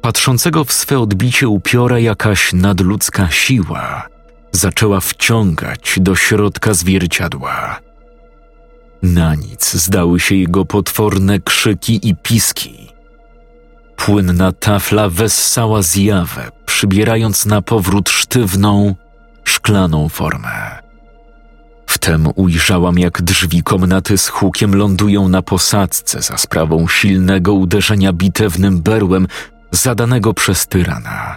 Patrzącego 0.00 0.64
w 0.64 0.72
swe 0.72 0.98
odbicie 0.98 1.48
upiora 1.48 1.98
jakaś 1.98 2.52
nadludzka 2.52 3.30
siła 3.30 4.08
zaczęła 4.52 5.00
wciągać 5.00 5.94
do 6.00 6.14
środka 6.14 6.74
zwierciadła. 6.74 7.80
Na 9.02 9.34
nic 9.34 9.72
zdały 9.72 10.20
się 10.20 10.34
jego 10.34 10.64
potworne 10.64 11.40
krzyki 11.40 12.08
i 12.08 12.16
piski. 12.16 12.88
Płynna 13.96 14.52
tafla 14.52 15.08
wessała 15.08 15.82
zjawę, 15.82 16.50
przybierając 16.78 17.46
na 17.46 17.62
powrót 17.62 18.08
sztywną, 18.08 18.94
szklaną 19.44 20.08
formę. 20.08 20.78
Wtem 21.86 22.28
ujrzałam, 22.34 22.98
jak 22.98 23.22
drzwi 23.22 23.62
komnaty 23.62 24.18
z 24.18 24.28
hukiem 24.28 24.74
lądują 24.74 25.28
na 25.28 25.42
posadzce 25.42 26.22
za 26.22 26.38
sprawą 26.38 26.88
silnego 26.88 27.54
uderzenia 27.54 28.12
bitewnym 28.12 28.82
berłem 28.82 29.26
zadanego 29.70 30.34
przez 30.34 30.66
tyrana. 30.66 31.36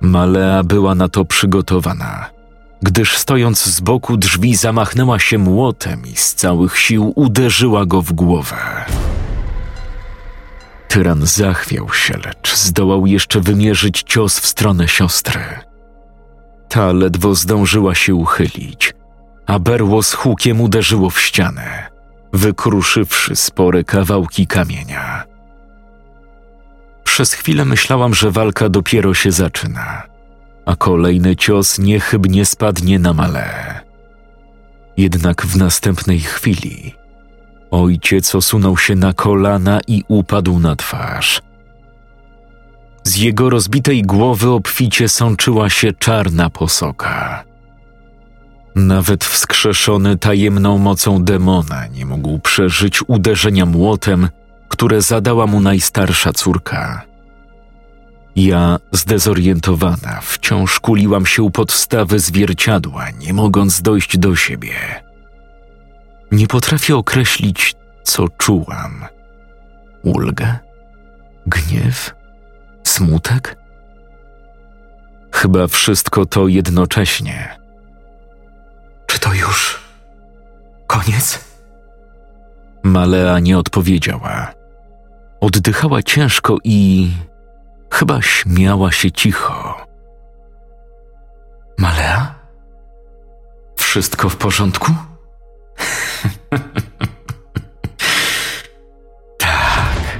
Malea 0.00 0.62
była 0.64 0.94
na 0.94 1.08
to 1.08 1.24
przygotowana, 1.24 2.30
gdyż 2.82 3.16
stojąc 3.16 3.64
z 3.64 3.80
boku 3.80 4.16
drzwi 4.16 4.56
zamachnęła 4.56 5.18
się 5.18 5.38
młotem 5.38 6.06
i 6.06 6.16
z 6.16 6.34
całych 6.34 6.78
sił 6.78 7.12
uderzyła 7.16 7.86
go 7.86 8.02
w 8.02 8.12
głowę. 8.12 8.56
Tyran 10.92 11.26
zachwiał 11.26 11.92
się, 11.92 12.14
lecz 12.24 12.56
zdołał 12.56 13.06
jeszcze 13.06 13.40
wymierzyć 13.40 14.02
cios 14.06 14.40
w 14.40 14.46
stronę 14.46 14.88
siostry. 14.88 15.40
Ta 16.68 16.92
ledwo 16.92 17.34
zdążyła 17.34 17.94
się 17.94 18.14
uchylić, 18.14 18.94
a 19.46 19.58
berło 19.58 20.02
z 20.02 20.12
hukiem 20.12 20.60
uderzyło 20.60 21.10
w 21.10 21.20
ścianę, 21.20 21.88
wykruszywszy 22.32 23.36
spore 23.36 23.84
kawałki 23.84 24.46
kamienia. 24.46 25.24
Przez 27.04 27.32
chwilę 27.32 27.64
myślałam, 27.64 28.14
że 28.14 28.30
walka 28.30 28.68
dopiero 28.68 29.14
się 29.14 29.32
zaczyna, 29.32 30.02
a 30.66 30.76
kolejny 30.76 31.36
cios 31.36 31.78
niechybnie 31.78 32.46
spadnie 32.46 32.98
na 32.98 33.12
male. 33.12 33.80
Jednak 34.96 35.46
w 35.46 35.56
następnej 35.56 36.20
chwili 36.20 37.01
ojciec 37.72 38.34
osunął 38.34 38.76
się 38.78 38.94
na 38.94 39.12
kolana 39.12 39.80
i 39.86 40.04
upadł 40.08 40.58
na 40.58 40.76
twarz. 40.76 41.42
Z 43.04 43.16
jego 43.16 43.50
rozbitej 43.50 44.02
głowy 44.02 44.50
obficie 44.50 45.08
sączyła 45.08 45.70
się 45.70 45.92
czarna 45.92 46.50
posoka. 46.50 47.44
Nawet 48.74 49.24
wskrzeszony 49.24 50.18
tajemną 50.18 50.78
mocą 50.78 51.24
demona 51.24 51.86
nie 51.86 52.06
mógł 52.06 52.38
przeżyć 52.38 53.08
uderzenia 53.08 53.66
młotem, 53.66 54.28
które 54.68 55.02
zadała 55.02 55.46
mu 55.46 55.60
najstarsza 55.60 56.32
córka. 56.32 57.02
Ja, 58.36 58.78
zdezorientowana, 58.92 60.20
wciąż 60.22 60.80
kuliłam 60.80 61.26
się 61.26 61.42
u 61.42 61.50
podstawy 61.50 62.18
zwierciadła, 62.18 63.10
nie 63.10 63.32
mogąc 63.32 63.82
dojść 63.82 64.18
do 64.18 64.36
siebie. 64.36 64.74
Nie 66.32 66.46
potrafię 66.46 66.96
określić, 66.96 67.74
co 68.02 68.28
czułam. 68.28 69.04
Ulgę? 70.02 70.58
Gniew? 71.46 72.14
Smutek? 72.84 73.56
Chyba 75.32 75.66
wszystko 75.66 76.26
to 76.26 76.48
jednocześnie. 76.48 77.58
Czy 79.06 79.18
to 79.18 79.34
już 79.34 79.80
koniec? 80.86 81.44
Malea 82.82 83.38
nie 83.38 83.58
odpowiedziała. 83.58 84.52
Oddychała 85.40 86.02
ciężko 86.02 86.56
i 86.64 87.10
chyba 87.90 88.22
śmiała 88.22 88.92
się 88.92 89.10
cicho. 89.10 89.86
Malea? 91.78 92.34
Wszystko 93.76 94.28
w 94.28 94.36
porządku? 94.36 94.92
tak. 99.38 100.18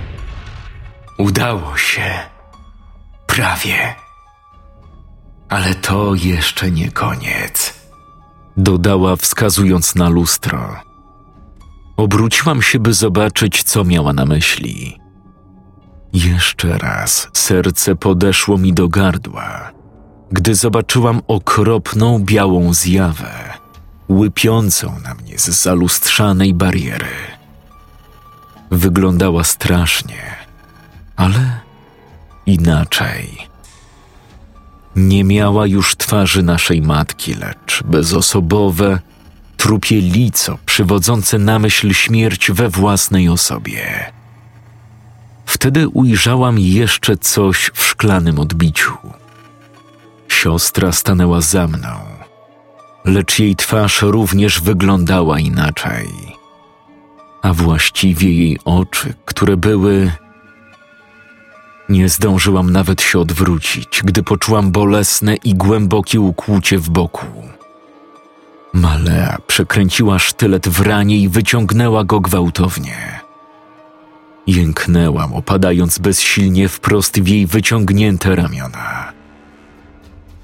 Udało 1.19 1.77
się. 1.77 2.19
Prawie. 3.27 3.95
Ale 5.49 5.75
to 5.75 6.15
jeszcze 6.15 6.71
nie 6.71 6.91
koniec. 6.91 7.75
Dodała, 8.57 9.17
wskazując 9.17 9.95
na 9.95 10.09
lustro. 10.09 10.77
Obróciłam 11.97 12.63
się, 12.63 12.79
by 12.79 12.95
zobaczyć, 12.95 13.63
co 13.63 13.85
miała 13.85 14.13
na 14.13 14.27
myśli. 14.27 14.99
Jeszcze 16.13 16.79
raz 16.79 17.29
serce 17.33 17.97
podeszło 17.97 18.59
mi 18.59 18.73
do 18.73 18.89
gardła, 18.89 19.71
gdy 20.31 20.55
zobaczyłam 20.55 21.21
okropną 21.29 22.19
białą 22.19 22.75
zjawę, 22.75 23.59
łypiącą 24.19 24.99
na 25.05 25.15
mnie 25.15 25.39
z 25.39 25.49
zalustrzanej 25.49 26.55
bariery. 26.55 27.17
Wyglądała 28.71 29.45
strasznie, 29.45 30.37
ale 31.17 31.61
inaczej. 32.47 33.49
Nie 34.97 35.25
miała 35.25 35.67
już 35.67 35.97
twarzy 35.97 36.43
naszej 36.43 36.83
matki, 36.83 37.35
lecz 37.35 37.83
bezosobowe, 37.85 38.99
trupie 39.57 40.01
lico 40.01 40.59
przywodzące 40.67 41.39
na 41.39 41.59
myśl 41.59 41.93
śmierć 41.93 42.51
we 42.51 42.69
własnej 42.69 43.29
osobie. 43.29 44.13
Wtedy 45.47 45.89
ujrzałam 45.89 46.59
jeszcze 46.59 47.17
coś 47.17 47.71
w 47.75 47.85
szklanym 47.85 48.39
odbiciu. 48.39 48.93
Siostra 50.29 50.93
stanęła 50.93 51.41
za 51.41 51.69
mną, 51.69 52.12
lecz 53.05 53.39
jej 53.39 53.57
twarz 53.57 54.03
również 54.03 54.61
wyglądała 54.61 55.39
inaczej. 55.39 56.09
A 57.43 57.53
właściwie 57.53 58.33
jej 58.33 58.59
oczy, 58.65 59.15
które 59.25 59.57
były. 59.57 60.13
Nie 61.89 62.09
zdążyłam 62.09 62.71
nawet 62.71 63.03
się 63.03 63.19
odwrócić, 63.19 64.03
gdy 64.05 64.23
poczułam 64.23 64.71
bolesne 64.71 65.37
i 65.37 65.55
głębokie 65.55 66.21
ukłucie 66.21 66.79
w 66.79 66.91
boku. 66.91 67.27
Malea 68.73 69.39
przekręciła 69.47 70.19
sztylet 70.19 70.69
w 70.69 70.81
ranie 70.81 71.17
i 71.17 71.29
wyciągnęła 71.29 72.05
go 72.05 72.21
gwałtownie. 72.21 73.21
Jęknęłam, 74.47 75.35
opadając 75.35 75.99
bezsilnie 75.99 76.69
wprost 76.69 77.21
w 77.21 77.29
jej 77.29 77.47
wyciągnięte 77.47 78.37
ramiona. 78.37 79.13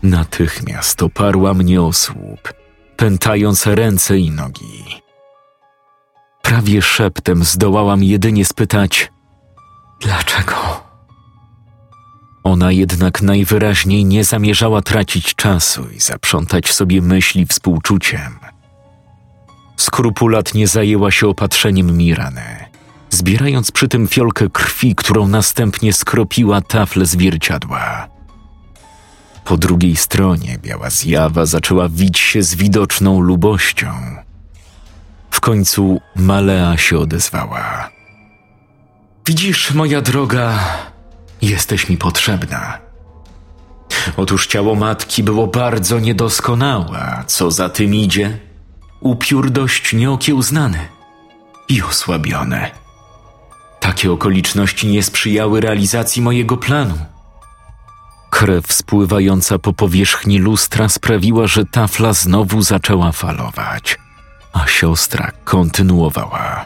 Natychmiast 0.02 1.02
oparła 1.02 1.54
mnie 1.54 1.82
o 1.82 1.92
słup, 1.92 2.52
pętając 2.96 3.66
ręce 3.66 4.18
i 4.18 4.30
nogi. 4.30 4.84
Prawie 6.42 6.82
szeptem 6.82 7.44
zdołałam 7.44 8.02
jedynie 8.02 8.44
spytać: 8.44 9.12
Dlaczego? 10.00 10.54
Ona 12.44 12.72
jednak 12.72 13.22
najwyraźniej 13.22 14.04
nie 14.04 14.24
zamierzała 14.24 14.82
tracić 14.82 15.34
czasu 15.34 15.88
i 15.96 16.00
zaprzątać 16.00 16.72
sobie 16.72 17.02
myśli 17.02 17.46
współczuciem. 17.46 18.38
Skrupulatnie 19.76 20.68
zajęła 20.68 21.10
się 21.10 21.28
opatrzeniem 21.28 21.96
Mirany, 21.96 22.64
zbierając 23.10 23.70
przy 23.72 23.88
tym 23.88 24.08
fiolkę 24.08 24.50
krwi, 24.50 24.94
którą 24.94 25.28
następnie 25.28 25.92
skropiła 25.92 26.60
tafle 26.60 27.06
zwierciadła. 27.06 28.17
Po 29.48 29.56
drugiej 29.56 29.96
stronie 29.96 30.58
biała 30.62 30.90
zjawa 30.90 31.46
zaczęła 31.46 31.88
wić 31.88 32.18
się 32.18 32.42
z 32.42 32.54
widoczną 32.54 33.20
lubością. 33.20 33.92
W 35.30 35.40
końcu 35.40 36.00
Malea 36.16 36.76
się 36.76 36.98
odezwała. 36.98 37.90
Widzisz, 39.26 39.70
moja 39.70 40.00
droga, 40.00 40.58
jesteś 41.42 41.88
mi 41.88 41.96
potrzebna. 41.96 42.78
Otóż 44.16 44.46
ciało 44.46 44.74
matki 44.74 45.22
było 45.22 45.46
bardzo 45.46 46.00
niedoskonałe, 46.00 47.24
co 47.26 47.50
za 47.50 47.68
tym 47.68 47.94
idzie, 47.94 48.38
upiór 49.00 49.50
dość 49.50 49.92
nieokiełznany 49.92 50.78
i 51.68 51.82
osłabione. 51.82 52.70
Takie 53.80 54.12
okoliczności 54.12 54.88
nie 54.88 55.02
sprzyjały 55.02 55.60
realizacji 55.60 56.22
mojego 56.22 56.56
planu. 56.56 56.98
Krew 58.38 58.72
spływająca 58.72 59.58
po 59.58 59.72
powierzchni 59.72 60.38
lustra 60.38 60.88
sprawiła, 60.88 61.46
że 61.46 61.64
tafla 61.64 62.12
znowu 62.12 62.62
zaczęła 62.62 63.12
falować, 63.12 63.98
a 64.52 64.66
siostra 64.66 65.32
kontynuowała. 65.44 66.64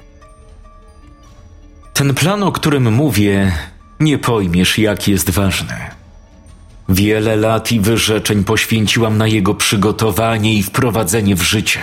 Ten 1.93 2.14
plan, 2.14 2.43
o 2.43 2.53
którym 2.53 2.93
mówię, 2.93 3.53
nie 4.01 4.18
pojmiesz, 4.18 4.79
jak 4.79 5.09
jest 5.09 5.31
ważny. 5.31 5.75
Wiele 6.89 7.37
lat 7.37 7.73
i 7.73 7.81
wyrzeczeń 7.81 8.45
poświęciłam 8.45 9.18
na 9.18 9.27
jego 9.27 9.55
przygotowanie 9.55 10.55
i 10.55 10.62
wprowadzenie 10.62 11.37
w 11.37 11.43
życie. 11.43 11.81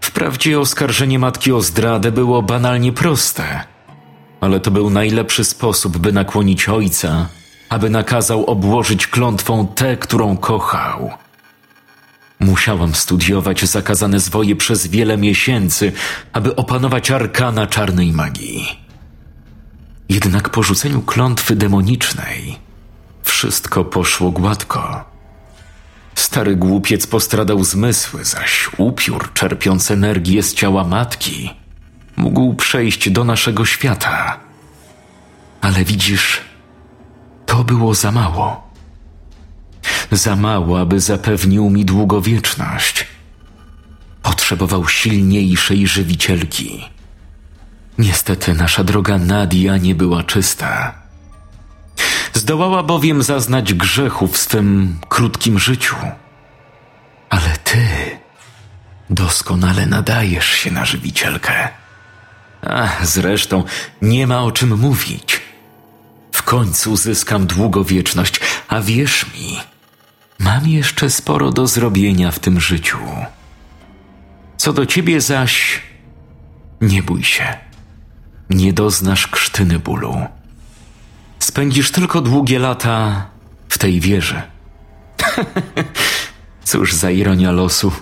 Wprawdzie 0.00 0.60
oskarżenie 0.60 1.18
matki 1.18 1.52
o 1.52 1.60
zdradę 1.60 2.12
było 2.12 2.42
banalnie 2.42 2.92
proste, 2.92 3.60
ale 4.40 4.60
to 4.60 4.70
był 4.70 4.90
najlepszy 4.90 5.44
sposób, 5.44 5.98
by 5.98 6.12
nakłonić 6.12 6.68
ojca, 6.68 7.28
aby 7.70 7.90
nakazał 7.90 8.44
obłożyć 8.44 9.06
klątwą 9.06 9.66
tę, 9.66 9.96
którą 9.96 10.36
kochał. 10.36 11.10
Musiałam 12.40 12.94
studiować 12.94 13.64
zakazane 13.64 14.20
zwoje 14.20 14.56
przez 14.56 14.86
wiele 14.86 15.16
miesięcy, 15.16 15.92
aby 16.32 16.56
opanować 16.56 17.10
arkana 17.10 17.66
czarnej 17.66 18.12
magii. 18.12 18.78
Jednak 20.08 20.48
po 20.48 20.62
rzuceniu 20.62 21.02
klątwy 21.02 21.56
demonicznej 21.56 22.58
wszystko 23.22 23.84
poszło 23.84 24.30
gładko. 24.30 25.04
Stary 26.14 26.56
głupiec 26.56 27.06
postradał 27.06 27.64
zmysły, 27.64 28.24
zaś 28.24 28.70
upiór 28.76 29.32
czerpiąc 29.32 29.90
energię 29.90 30.42
z 30.42 30.54
ciała 30.54 30.84
matki 30.84 31.50
mógł 32.16 32.54
przejść 32.54 33.10
do 33.10 33.24
naszego 33.24 33.64
świata. 33.64 34.40
Ale 35.60 35.84
widzisz, 35.84 36.40
to 37.50 37.64
było 37.64 37.94
za 37.94 38.12
mało. 38.12 38.70
Za 40.10 40.36
mało, 40.36 40.80
aby 40.80 41.00
zapewnił 41.00 41.70
mi 41.70 41.84
długowieczność. 41.84 43.06
Potrzebował 44.22 44.88
silniejszej 44.88 45.86
żywicielki. 45.86 46.88
Niestety 47.98 48.54
nasza 48.54 48.84
droga 48.84 49.18
Nadia 49.18 49.76
nie 49.76 49.94
była 49.94 50.22
czysta. 50.22 50.94
Zdołała 52.32 52.82
bowiem 52.82 53.22
zaznać 53.22 53.74
grzechu 53.74 54.28
w 54.28 54.38
swym 54.38 54.98
krótkim 55.08 55.58
życiu. 55.58 55.96
Ale 57.30 57.56
ty 57.64 57.86
doskonale 59.10 59.86
nadajesz 59.86 60.48
się 60.48 60.70
na 60.70 60.84
żywicielkę. 60.84 61.68
A 62.62 62.88
zresztą 63.02 63.64
nie 64.02 64.26
ma 64.26 64.42
o 64.42 64.52
czym 64.52 64.78
mówić. 64.78 65.49
Końcu 66.50 66.96
zyskam 66.96 67.46
długowieczność, 67.46 68.40
a 68.68 68.80
wierz 68.80 69.26
mi, 69.34 69.56
mam 70.38 70.68
jeszcze 70.68 71.10
sporo 71.10 71.50
do 71.50 71.66
zrobienia 71.66 72.30
w 72.30 72.38
tym 72.38 72.60
życiu. 72.60 72.98
Co 74.56 74.72
do 74.72 74.86
ciebie 74.86 75.20
zaś, 75.20 75.82
nie 76.80 77.02
bój 77.02 77.24
się. 77.24 77.58
Nie 78.50 78.72
doznasz 78.72 79.26
krztyny 79.26 79.78
bólu. 79.78 80.26
Spędzisz 81.38 81.90
tylko 81.90 82.20
długie 82.20 82.58
lata 82.58 83.26
w 83.68 83.78
tej 83.78 84.00
wieży. 84.00 84.42
Cóż 86.64 86.94
za 86.94 87.10
ironia 87.10 87.52
losu. 87.52 87.92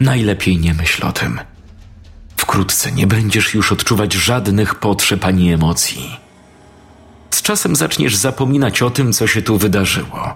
Najlepiej 0.00 0.58
nie 0.58 0.74
myśl 0.74 1.06
o 1.06 1.12
tym. 1.12 1.40
Wkrótce 2.36 2.92
nie 2.92 3.06
będziesz 3.06 3.54
już 3.54 3.72
odczuwać 3.72 4.12
żadnych 4.12 4.74
potrzeb 4.74 5.24
ani 5.24 5.52
emocji. 5.52 6.23
Z 7.34 7.42
czasem 7.42 7.76
zaczniesz 7.76 8.16
zapominać 8.16 8.82
o 8.82 8.90
tym, 8.90 9.12
co 9.12 9.26
się 9.26 9.42
tu 9.42 9.58
wydarzyło. 9.58 10.34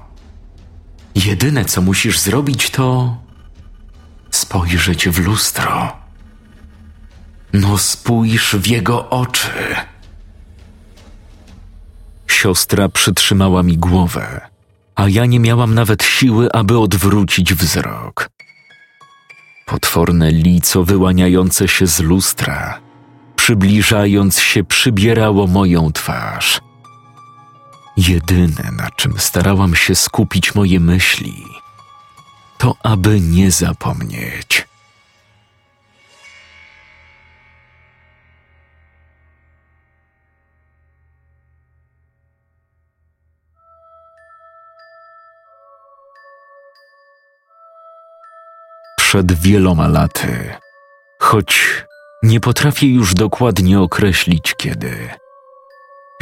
Jedyne, 1.15 1.65
co 1.65 1.83
musisz 1.83 2.19
zrobić, 2.19 2.71
to 2.71 3.17
spojrzeć 4.31 5.09
w 5.09 5.19
lustro. 5.27 5.97
No 7.53 7.79
spójrz 7.79 8.55
w 8.55 8.67
jego 8.67 9.11
oczy. 9.11 9.77
Siostra 12.27 12.89
przytrzymała 12.89 13.63
mi 13.63 13.79
głowę, 13.79 14.41
a 14.95 15.09
ja 15.09 15.27
nie 15.27 15.41
miałam 15.41 15.75
nawet 15.75 16.03
siły, 16.05 16.53
aby 16.53 16.79
odwrócić 16.79 17.55
wzrok. 17.55 18.31
Potworne 19.67 20.31
lico 20.31 20.85
wyłaniające 20.85 21.69
się 21.69 21.87
z 21.87 22.01
lustra, 22.01 22.81
przybliżając 23.37 24.41
się, 24.41 24.65
przybierało 24.65 25.47
moją 25.47 25.93
twarz. 25.93 26.68
Jedyne, 27.99 28.71
na 28.73 28.91
czym 28.91 29.19
starałam 29.19 29.75
się 29.75 29.95
skupić 29.95 30.55
moje 30.55 30.81
myśli, 30.81 31.45
to 32.59 32.77
aby 32.83 33.21
nie 33.21 33.51
zapomnieć. 33.51 34.69
przed 48.97 49.33
wieloma 49.33 49.89
laty, 49.89 50.55
choć 51.19 51.85
nie 52.23 52.41
potrafię 52.41 52.87
już 52.87 53.15
dokładnie 53.15 53.81
określić 53.81 54.55
kiedy. 54.55 55.09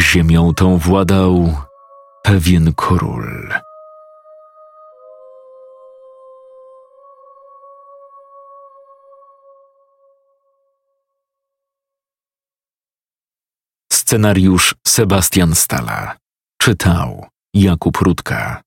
Ziemią 0.00 0.54
tą 0.54 0.78
władał 0.78 1.54
pewien 2.26 2.74
król. 2.74 3.54
Scenariusz 13.92 14.74
Sebastian 14.86 15.54
Stala. 15.54 16.16
Czytał 16.62 17.26
Jakub 17.54 17.96
Rutka. 17.96 18.65